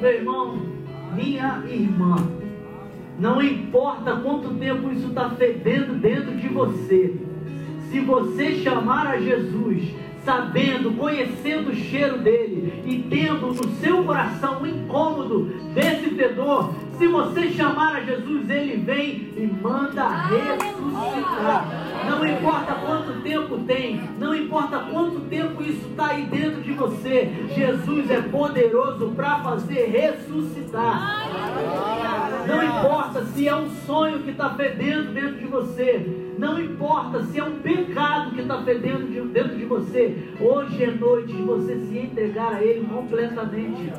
Meu 0.00 0.10
irmão, 0.10 0.62
minha 1.14 1.62
irmã, 1.68 2.16
não 3.18 3.42
importa 3.42 4.16
quanto 4.16 4.54
tempo 4.54 4.92
isso 4.92 5.08
está 5.08 5.28
fedendo 5.30 5.98
dentro 6.00 6.36
de 6.36 6.48
você, 6.48 7.16
se 7.90 8.00
você 8.00 8.54
chamar 8.62 9.08
a 9.08 9.20
Jesus, 9.20 9.92
sabendo, 10.24 10.92
conhecendo 10.96 11.70
o 11.70 11.74
cheiro 11.74 12.18
dele 12.18 12.82
e 12.86 12.98
tendo 13.08 13.48
no 13.48 13.76
seu 13.76 14.04
coração 14.04 14.62
um 14.62 14.66
incômodo 14.66 15.44
desse 15.74 16.10
fedor, 16.10 16.74
se 16.98 17.06
você 17.06 17.50
chamar 17.52 17.96
a 17.96 18.00
Jesus, 18.02 18.50
ele 18.50 18.76
vem 18.76 19.32
e 19.36 19.50
manda 19.62 20.06
ressuscitar. 20.26 21.66
Não 22.06 22.26
importa 22.26 22.74
quanto 22.74 23.22
tempo 23.22 23.58
tem, 23.60 24.00
não 24.18 24.34
importa 24.34 24.80
quanto 24.80 25.20
tempo 25.20 25.62
isso 25.62 25.88
está 25.88 26.08
aí 26.08 26.24
dentro 26.24 26.60
de 26.60 26.72
você, 26.72 27.30
Jesus 27.54 28.10
é 28.10 28.20
poderoso 28.20 29.12
para 29.16 29.38
fazer 29.38 29.86
ressuscitar. 29.86 31.26
Não 32.46 32.62
importa 32.62 33.24
se 33.26 33.48
é 33.48 33.56
um 33.56 33.70
sonho 33.86 34.18
que 34.20 34.30
está 34.30 34.50
fedendo 34.50 35.12
dentro 35.14 35.38
de 35.38 35.46
você, 35.46 36.29
não 36.40 36.58
importa 36.58 37.22
se 37.24 37.38
é 37.38 37.44
um 37.44 37.60
pecado 37.60 38.30
que 38.30 38.40
está 38.40 38.62
fedendo 38.62 39.06
de, 39.06 39.20
dentro 39.28 39.58
de 39.58 39.66
você. 39.66 40.16
Hoje 40.40 40.82
é 40.82 40.90
noite 40.90 41.34
de 41.34 41.42
você 41.42 41.78
se 41.80 41.98
entregar 41.98 42.54
a 42.54 42.64
Ele 42.64 42.86
completamente. 42.86 43.92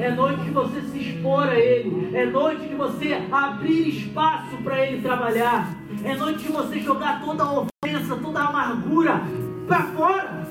É 0.00 0.10
noite 0.10 0.42
de 0.42 0.50
você 0.50 0.80
se 0.80 0.98
expor 0.98 1.48
a 1.48 1.54
Ele. 1.54 2.10
É 2.16 2.26
noite 2.26 2.66
de 2.66 2.74
você 2.74 3.24
abrir 3.30 3.90
espaço 3.90 4.56
para 4.64 4.84
Ele 4.84 5.02
trabalhar. 5.02 5.72
É 6.04 6.16
noite 6.16 6.40
de 6.40 6.52
você 6.52 6.80
jogar 6.80 7.24
toda 7.24 7.44
a 7.44 7.60
ofensa, 7.60 8.16
toda 8.16 8.40
a 8.40 8.48
amargura 8.48 9.22
para 9.68 9.82
fora. 9.84 10.44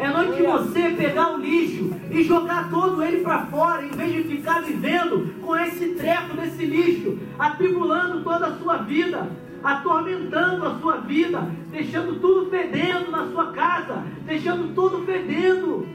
É 0.00 0.08
noite 0.08 0.36
de 0.36 0.42
você 0.44 0.94
pegar 0.96 1.34
o 1.34 1.36
lixo 1.36 1.90
e 2.10 2.22
jogar 2.22 2.70
todo 2.70 3.02
ele 3.02 3.18
para 3.18 3.44
fora, 3.48 3.84
em 3.84 3.90
vez 3.90 4.10
de 4.14 4.22
ficar 4.22 4.62
vivendo 4.62 5.34
com 5.42 5.54
esse 5.54 5.90
treco 5.90 6.34
desse 6.38 6.64
lixo, 6.64 7.18
atribulando 7.38 8.24
toda 8.24 8.46
a 8.46 8.56
sua 8.56 8.78
vida, 8.78 9.30
atormentando 9.62 10.66
a 10.66 10.78
sua 10.78 10.96
vida, 11.02 11.42
deixando 11.70 12.18
tudo 12.18 12.48
fedendo 12.48 13.10
na 13.10 13.26
sua 13.26 13.52
casa, 13.52 14.02
deixando 14.24 14.74
tudo 14.74 15.04
fedendo. 15.04 15.86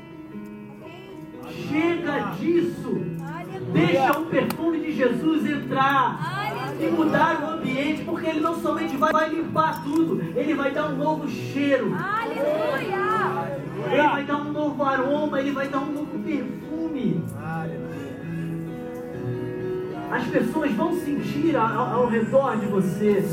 Chega 1.67 2.35
disso. 2.39 3.01
Deixa 3.73 4.19
o 4.19 4.25
perfume 4.27 4.81
de 4.81 4.91
Jesus 4.91 5.49
entrar 5.49 6.45
e 6.79 6.85
mudar 6.87 7.41
o 7.41 7.53
ambiente, 7.55 8.03
porque 8.03 8.27
ele 8.27 8.39
não 8.39 8.55
somente 8.61 8.95
vai, 8.97 9.29
limpar 9.29 9.83
tudo, 9.83 10.21
ele 10.35 10.53
vai 10.53 10.69
dar 10.69 10.89
um 10.89 10.95
novo 10.95 11.27
cheiro. 11.27 11.95
Aleluia! 11.95 13.24
Ele 13.91 14.01
vai 14.01 14.23
dar 14.23 14.37
um 14.37 14.51
novo 14.51 14.83
aroma, 14.83 15.39
ele 15.39 15.51
vai 15.51 15.67
dar 15.67 15.79
um 15.79 15.91
novo 15.91 16.19
perfume. 16.19 17.23
As 20.11 20.27
pessoas 20.27 20.71
vão 20.71 20.93
sentir 20.99 21.55
ao, 21.55 21.93
ao 21.93 22.07
redor 22.07 22.57
de 22.57 22.65
você. 22.67 23.23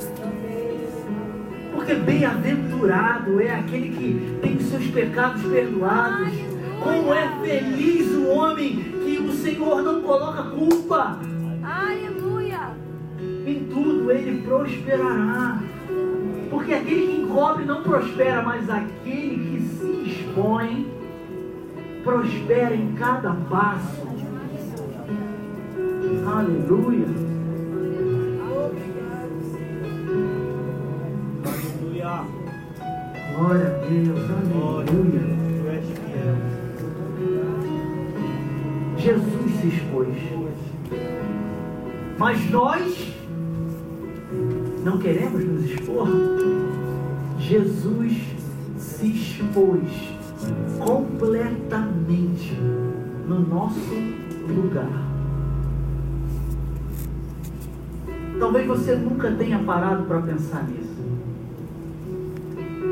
Porque 1.74 1.94
bem-aventurado 1.94 3.40
é 3.40 3.54
aquele 3.54 3.88
que 3.90 4.38
tem 4.40 4.56
os 4.56 4.64
seus 4.64 4.86
pecados 4.88 5.42
perdoados. 5.42 6.32
Como 6.82 7.14
é 7.14 7.28
feliz 7.40 8.10
o 8.12 8.28
homem 8.28 8.76
que 9.04 9.18
o 9.18 9.32
Senhor 9.32 9.82
não 9.82 10.02
coloca 10.02 10.42
culpa. 10.44 11.18
Aleluia! 11.62 12.70
Em 13.46 13.64
tudo 13.72 14.10
ele 14.10 14.42
prosperará. 14.42 15.60
Porque 16.50 16.74
aquele 16.74 17.06
que 17.06 17.20
encobre 17.22 17.64
não 17.64 17.82
prospera, 17.82 18.42
mas 18.42 18.68
aquele 18.68 19.48
que 19.48 19.51
expõe 20.32 20.90
prospera 22.02 22.74
em 22.74 22.94
cada 22.94 23.32
passo. 23.50 24.02
Aleluia. 26.26 27.06
Aleluia. 31.44 32.24
Glória 33.36 33.66
a 33.66 33.86
Deus. 33.86 34.20
Aleluia. 34.30 35.32
Jesus 38.96 39.52
se 39.60 39.66
expôs. 39.68 40.16
Mas 42.18 42.50
nós 42.50 43.14
não 44.84 44.98
queremos 44.98 45.44
nos 45.44 45.64
expor. 45.70 46.08
Jesus 47.38 48.16
se 48.78 49.06
expôs 49.08 50.11
completamente 50.78 52.54
no 53.26 53.40
nosso 53.40 53.94
lugar. 54.48 55.12
Talvez 58.38 58.66
você 58.66 58.96
nunca 58.96 59.30
tenha 59.30 59.58
parado 59.60 60.04
para 60.04 60.20
pensar 60.22 60.64
nisso. 60.64 60.92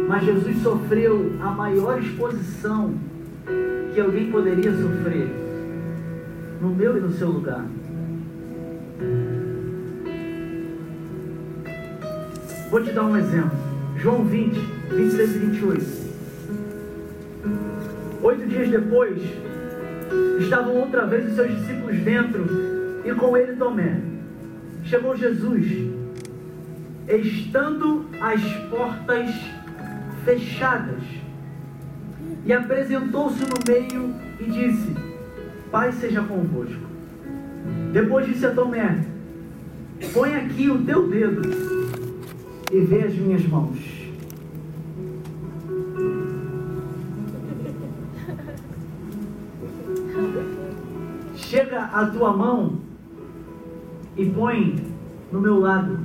Mas 0.08 0.24
Jesus 0.24 0.62
sofreu 0.62 1.32
a 1.40 1.50
maior 1.50 2.00
exposição 2.00 2.94
que 3.94 4.00
alguém 4.00 4.30
poderia 4.30 4.72
sofrer 4.72 5.28
no 6.60 6.68
meu 6.70 6.96
e 6.96 7.00
no 7.00 7.12
seu 7.12 7.30
lugar. 7.30 7.64
Vou 12.70 12.82
te 12.82 12.92
dar 12.92 13.04
um 13.04 13.16
exemplo. 13.16 13.58
João 13.96 14.24
20, 14.24 14.54
26 14.90 15.34
e 15.34 15.38
28. 15.38 15.99
Oito 18.30 18.46
dias 18.46 18.68
depois, 18.68 19.20
estavam 20.38 20.76
outra 20.76 21.04
vez 21.04 21.30
os 21.30 21.34
seus 21.34 21.50
discípulos 21.50 21.96
dentro 21.98 22.46
e 23.04 23.12
com 23.12 23.36
ele 23.36 23.56
Tomé. 23.56 24.00
Chegou 24.84 25.16
Jesus, 25.16 25.66
estando 27.08 28.06
as 28.20 28.40
portas 28.68 29.34
fechadas, 30.24 31.02
e 32.46 32.52
apresentou-se 32.52 33.40
no 33.40 33.56
meio 33.66 34.14
e 34.38 34.44
disse: 34.44 34.94
Pai 35.72 35.90
seja 35.90 36.22
convosco. 36.22 36.86
Depois 37.92 38.26
disse 38.26 38.46
a 38.46 38.54
Tomé: 38.54 38.96
Põe 40.14 40.36
aqui 40.36 40.70
o 40.70 40.84
teu 40.84 41.08
dedo 41.08 41.42
e 42.70 42.80
vê 42.82 43.02
as 43.02 43.14
minhas 43.14 43.44
mãos. 43.44 43.99
A 51.80 52.06
tua 52.06 52.36
mão 52.36 52.74
e 54.16 54.26
põe 54.26 54.76
no 55.32 55.40
meu 55.40 55.58
lado. 55.60 55.98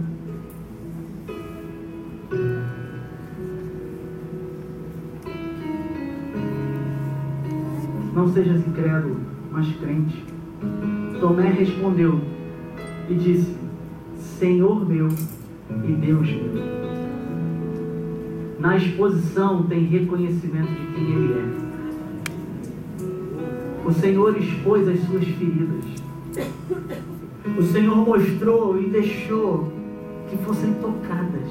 Não 8.13 8.27
sejas 8.29 8.65
incrédulo, 8.65 9.17
mas 9.51 9.67
crente. 9.75 10.23
Tomé 11.19 11.49
respondeu 11.49 12.21
e 13.09 13.15
disse: 13.15 13.57
Senhor 14.15 14.87
meu 14.87 15.09
e 15.83 15.91
Deus 15.91 16.27
meu. 16.29 16.75
na 18.59 18.77
exposição 18.77 19.63
tem 19.63 19.83
reconhecimento 19.85 20.71
de 20.71 20.93
quem 20.93 21.11
Ele 21.11 21.33
é. 21.33 21.64
O 23.85 23.93
Senhor 23.93 24.35
expôs 24.35 24.87
as 24.87 24.99
suas 25.01 25.23
feridas. 25.23 25.85
O 27.55 27.61
Senhor 27.61 27.95
mostrou 27.95 28.81
e 28.81 28.87
deixou 28.87 29.71
que 30.27 30.35
fossem 30.37 30.73
tocadas. 30.81 31.47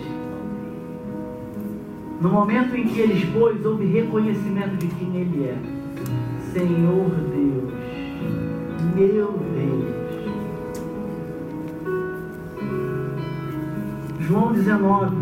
No 2.21 2.29
momento 2.29 2.77
em 2.77 2.89
que 2.89 3.01
ele 3.01 3.15
expôs, 3.15 3.65
houve 3.65 3.87
reconhecimento 3.87 4.77
de 4.77 4.89
quem 4.89 5.17
ele 5.17 5.45
é. 5.45 5.57
Senhor 6.53 7.11
Deus, 7.31 7.73
meu 8.97 9.33
Deus. 9.55 9.95
João 14.21 14.53
19. 14.53 15.17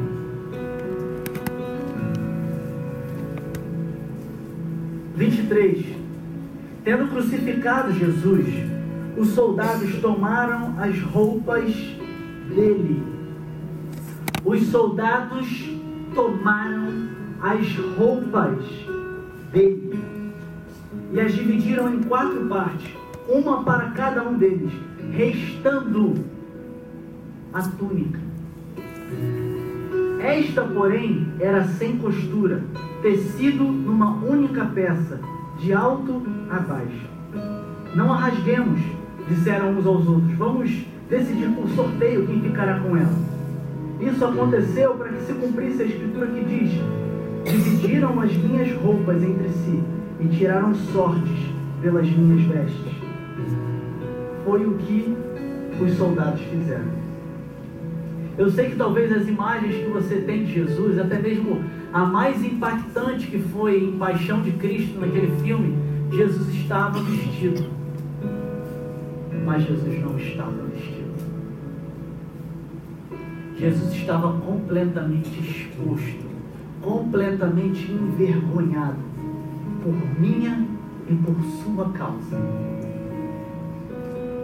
Vinte 5.15 5.41
e 5.41 5.47
três. 5.47 5.92
Tendo 6.85 7.09
crucificado 7.09 7.93
Jesus, 7.93 8.47
os 9.17 9.29
soldados 9.29 10.01
tomaram 10.01 10.75
as 10.79 11.01
roupas 11.01 11.73
dele. 12.49 13.03
Os 14.45 14.67
soldados 14.67 15.71
tomaram 16.13 17.09
as 17.41 17.77
roupas 17.97 18.65
dele 19.53 20.03
e 21.13 21.21
as 21.21 21.33
dividiram 21.33 21.95
em 21.95 22.03
quatro 22.03 22.47
partes, 22.47 22.91
uma 23.29 23.63
para 23.63 23.91
cada 23.91 24.23
um 24.29 24.37
deles, 24.37 24.73
restando 25.13 26.15
a 27.53 27.63
túnica. 27.63 28.19
Esta, 30.21 30.63
porém, 30.63 31.29
era 31.39 31.65
sem 31.65 31.99
costura, 31.99 32.65
tecido 33.03 33.65
numa 33.65 34.15
única 34.25 34.65
peça, 34.65 35.21
de 35.63 35.73
alto 35.73 36.23
a 36.51 36.59
baixo. 36.59 37.09
Não 37.95 38.13
a 38.13 38.17
rasguemos, 38.17 38.81
disseram 39.29 39.71
uns 39.73 39.87
aos 39.87 40.07
outros. 40.09 40.33
Vamos 40.37 40.85
decidir 41.09 41.49
por 41.51 41.69
sorteio 41.69 42.27
quem 42.27 42.41
ficará 42.41 42.81
com 42.81 42.97
ela. 42.97 43.33
Isso 44.01 44.25
aconteceu 44.25 44.95
para 44.95 45.11
que 45.11 45.23
se 45.23 45.33
cumprisse 45.35 45.83
a 45.83 45.87
escritura 45.87 46.27
que 46.27 46.45
diz: 46.45 46.73
Dividiram 47.45 48.21
as 48.21 48.33
minhas 48.33 48.73
roupas 48.81 49.23
entre 49.23 49.49
si 49.51 49.83
e 50.21 50.27
tiraram 50.29 50.75
sortes 50.75 51.47
pelas 51.81 52.09
minhas 52.11 52.43
vestes. 52.43 52.93
Foi 54.45 54.67
o 54.67 54.75
que 54.75 55.17
os 55.81 55.93
soldados 55.93 56.41
fizeram. 56.41 57.03
Eu 58.37 58.51
sei 58.51 58.71
que 58.71 58.77
talvez 58.77 59.13
as 59.13 59.29
imagens 59.29 59.77
que 59.77 59.91
você 59.91 60.17
tem 60.17 60.45
de 60.45 60.55
Jesus, 60.55 60.99
até 60.99 61.19
mesmo 61.19 61.63
a 61.93 62.05
mais 62.05 62.43
impactante 62.43 63.27
que 63.27 63.39
foi 63.39 63.85
em 63.85 63.99
Paixão 63.99 64.41
de 64.41 64.53
Cristo 64.53 64.99
naquele 64.99 65.37
filme, 65.43 65.77
Jesus 66.11 66.49
estava 66.55 66.99
vestido. 67.01 67.65
Mas 69.45 69.65
Jesus 69.65 70.01
não 70.01 70.19
estava 70.19 70.53
vestido. 70.75 71.13
Jesus 73.59 73.93
estava 73.95 74.33
completamente 74.41 75.39
exposto, 75.39 76.25
completamente 76.81 77.93
envergonhado 77.93 78.99
por 79.83 79.95
minha 80.21 80.67
e 81.09 81.15
por 81.15 81.37
sua 81.63 81.91
causa. 81.91 82.39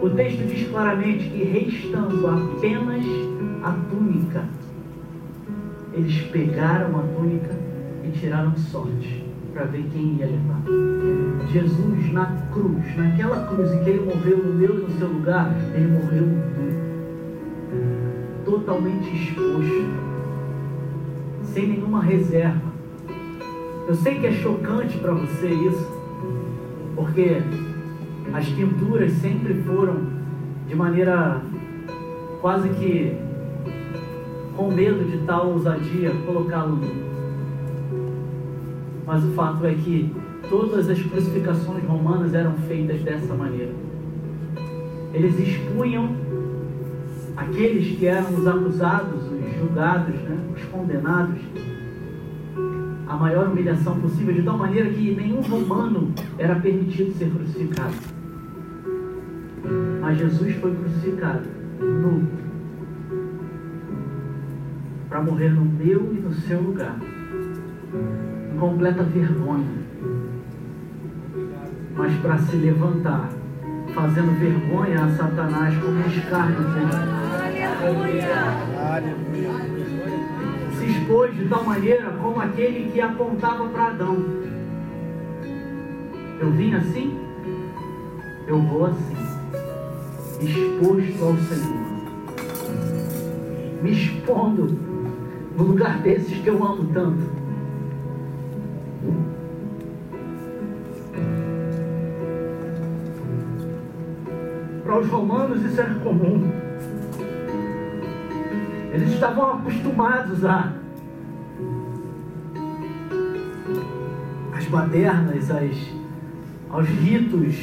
O 0.01 0.09
texto 0.11 0.47
diz 0.47 0.69
claramente 0.69 1.29
que 1.29 1.43
restando 1.43 2.27
apenas 2.27 3.03
a 3.63 3.71
túnica, 3.89 4.45
eles 5.93 6.21
pegaram 6.31 6.99
a 6.99 7.03
túnica 7.03 7.55
e 8.03 8.11
tiraram 8.11 8.55
sorte 8.55 9.25
para 9.53 9.65
ver 9.65 9.85
quem 9.91 10.15
ia 10.17 10.27
levar. 10.27 10.61
Jesus 11.51 12.13
na 12.13 12.25
cruz, 12.51 12.95
naquela 12.95 13.47
cruz 13.47 13.71
em 13.71 13.83
que 13.83 13.89
ele 13.89 14.05
morreu 14.05 14.37
no 14.37 14.53
meu 14.53 14.75
e 14.75 14.81
no 14.83 14.91
seu 14.91 15.07
lugar, 15.07 15.51
ele 15.73 15.87
morreu 15.87 16.25
nu 16.25 16.79
totalmente 18.45 19.15
exposto, 19.15 19.85
sem 21.43 21.67
nenhuma 21.67 22.01
reserva. 22.01 22.69
Eu 23.87 23.95
sei 23.95 24.19
que 24.19 24.27
é 24.27 24.31
chocante 24.31 24.97
para 24.97 25.13
você 25.13 25.47
isso, 25.47 25.91
porque 26.95 27.41
as 28.33 28.47
pinturas 28.49 29.11
sempre 29.13 29.55
foram 29.63 30.19
de 30.67 30.75
maneira 30.75 31.41
quase 32.41 32.69
que 32.69 33.15
com 34.59 34.69
medo 34.69 35.09
de 35.09 35.19
tal 35.19 35.51
ousadia 35.53 36.11
colocá-lo 36.25 36.75
nu. 36.75 36.91
Mas 39.07 39.23
o 39.23 39.29
fato 39.29 39.65
é 39.65 39.73
que 39.73 40.13
todas 40.49 40.89
as 40.89 41.01
crucificações 41.01 41.81
romanas 41.85 42.33
eram 42.33 42.51
feitas 42.67 42.99
dessa 42.99 43.33
maneira. 43.33 43.71
Eles 45.13 45.39
expunham 45.39 46.09
aqueles 47.37 47.97
que 47.97 48.05
eram 48.05 48.35
os 48.35 48.45
acusados, 48.45 49.31
os 49.31 49.57
julgados, 49.57 50.15
né, 50.15 50.37
os 50.53 50.65
condenados, 50.65 51.39
a 53.07 53.15
maior 53.15 53.47
humilhação 53.47 53.97
possível, 54.01 54.33
de 54.33 54.43
tal 54.43 54.57
maneira 54.57 54.89
que 54.89 55.15
nenhum 55.15 55.39
romano 55.39 56.13
era 56.37 56.55
permitido 56.55 57.13
ser 57.13 57.31
crucificado. 57.31 57.95
Mas 60.01 60.19
Jesus 60.19 60.53
foi 60.55 60.75
crucificado 60.75 61.47
nu 61.79 62.48
para 65.19 65.31
morrer 65.31 65.49
no 65.49 65.65
meu 65.65 66.13
e 66.13 66.19
no 66.21 66.33
seu 66.33 66.61
lugar, 66.61 66.95
em 68.53 68.57
completa 68.57 69.03
vergonha, 69.03 69.67
mas 71.97 72.15
para 72.21 72.37
se 72.37 72.55
levantar, 72.55 73.29
fazendo 73.93 74.39
vergonha 74.39 75.03
a 75.03 75.09
Satanás 75.09 75.75
como 75.77 75.97
um 75.97 76.07
escárnio 76.07 76.59
se 80.77 80.85
expôs 80.85 81.35
de 81.35 81.49
tal 81.49 81.65
maneira 81.65 82.11
como 82.21 82.39
aquele 82.39 82.89
que 82.89 83.01
apontava 83.01 83.67
para 83.67 83.87
Adão. 83.87 84.23
Eu 86.39 86.49
vim 86.51 86.73
assim, 86.75 87.19
eu 88.47 88.61
vou 88.61 88.85
assim, 88.85 89.17
exposto 90.39 91.25
ao 91.25 91.35
Senhor, 91.35 91.89
me 93.83 93.91
expondo 93.91 94.88
no 95.59 95.65
lugar 95.65 95.99
desses 95.99 96.41
que 96.41 96.47
eu 96.47 96.63
amo 96.63 96.85
tanto. 96.93 97.19
Para 104.83 104.99
os 104.99 105.07
romanos 105.09 105.61
isso 105.65 105.81
era 105.81 105.95
comum. 105.95 106.49
Eles 108.93 109.11
estavam 109.11 109.51
acostumados 109.51 110.45
a 110.45 110.73
as 114.53 114.65
badernas, 114.65 115.51
as, 115.51 115.75
aos 116.69 116.87
ritos 116.87 117.55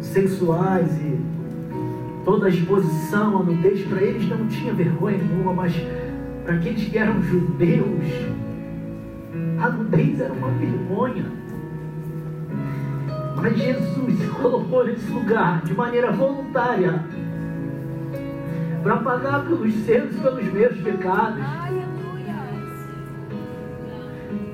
sexuais 0.00 0.96
e 1.00 1.18
toda 2.24 2.46
a 2.46 2.48
exposição, 2.48 3.40
a 3.40 3.42
nudez, 3.42 3.84
para 3.86 4.02
eles 4.02 4.28
não 4.28 4.46
tinha 4.46 4.72
vergonha 4.72 5.18
nenhuma, 5.18 5.52
mas 5.52 5.72
para 6.48 6.56
aqueles 6.56 6.88
que 6.88 6.96
eram 6.96 7.22
judeus, 7.22 8.06
a 9.60 9.68
nudez 9.68 10.18
era 10.18 10.32
uma 10.32 10.48
vergonha. 10.48 11.30
Mas 13.36 13.54
Jesus 13.54 14.18
se 14.18 14.28
colocou 14.40 14.86
nesse 14.86 15.10
lugar 15.10 15.60
de 15.60 15.74
maneira 15.74 16.10
voluntária 16.10 17.04
para 18.82 18.96
pagar 18.96 19.44
pelos 19.44 19.74
seus 19.74 20.16
e 20.16 20.20
pelos 20.20 20.44
meus 20.50 20.80
pecados. 20.80 21.44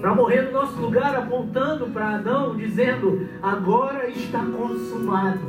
Para 0.01 0.14
morrer 0.16 0.42
no 0.42 0.51
nosso 0.51 0.80
lugar, 0.80 1.14
apontando 1.14 1.86
para 1.90 2.16
Adão, 2.16 2.57
dizendo: 2.57 3.28
agora 3.40 4.09
está 4.11 4.45
consumado. 4.45 5.47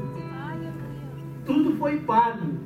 Tudo 1.44 1.76
foi 1.78 2.02
pago. 2.02 2.65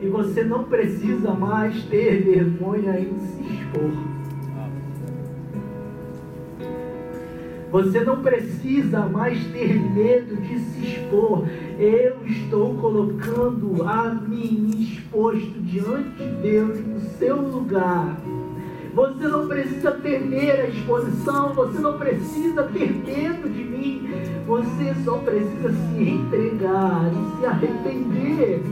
E 0.00 0.06
você 0.08 0.44
não 0.44 0.64
precisa 0.64 1.32
mais 1.32 1.82
ter 1.84 2.22
vergonha 2.22 3.00
em 3.00 3.18
se 3.18 3.42
expor. 3.54 4.18
Você 7.70 8.00
não 8.00 8.22
precisa 8.22 9.00
mais 9.00 9.44
ter 9.48 9.74
medo 9.74 10.36
de 10.36 10.58
se 10.58 10.86
expor. 10.86 11.46
Eu 11.78 12.16
estou 12.24 12.74
colocando 12.76 13.82
a 13.82 14.14
mim 14.14 14.70
exposto 14.80 15.60
diante 15.62 16.16
de 16.16 16.30
Deus 16.42 16.86
no 16.86 17.00
seu 17.18 17.36
lugar. 17.36 18.16
Você 18.94 19.28
não 19.28 19.46
precisa 19.46 19.90
temer 19.92 20.60
a 20.60 20.68
exposição, 20.68 21.52
você 21.52 21.78
não 21.78 21.98
precisa 21.98 22.62
ter 22.64 22.90
medo 22.90 23.48
de 23.48 23.64
mim. 23.64 24.08
Você 24.46 24.94
só 25.04 25.18
precisa 25.18 25.70
se 25.70 26.02
entregar 26.02 27.02
e 27.12 27.38
se 27.38 27.46
arrepender 27.46 28.62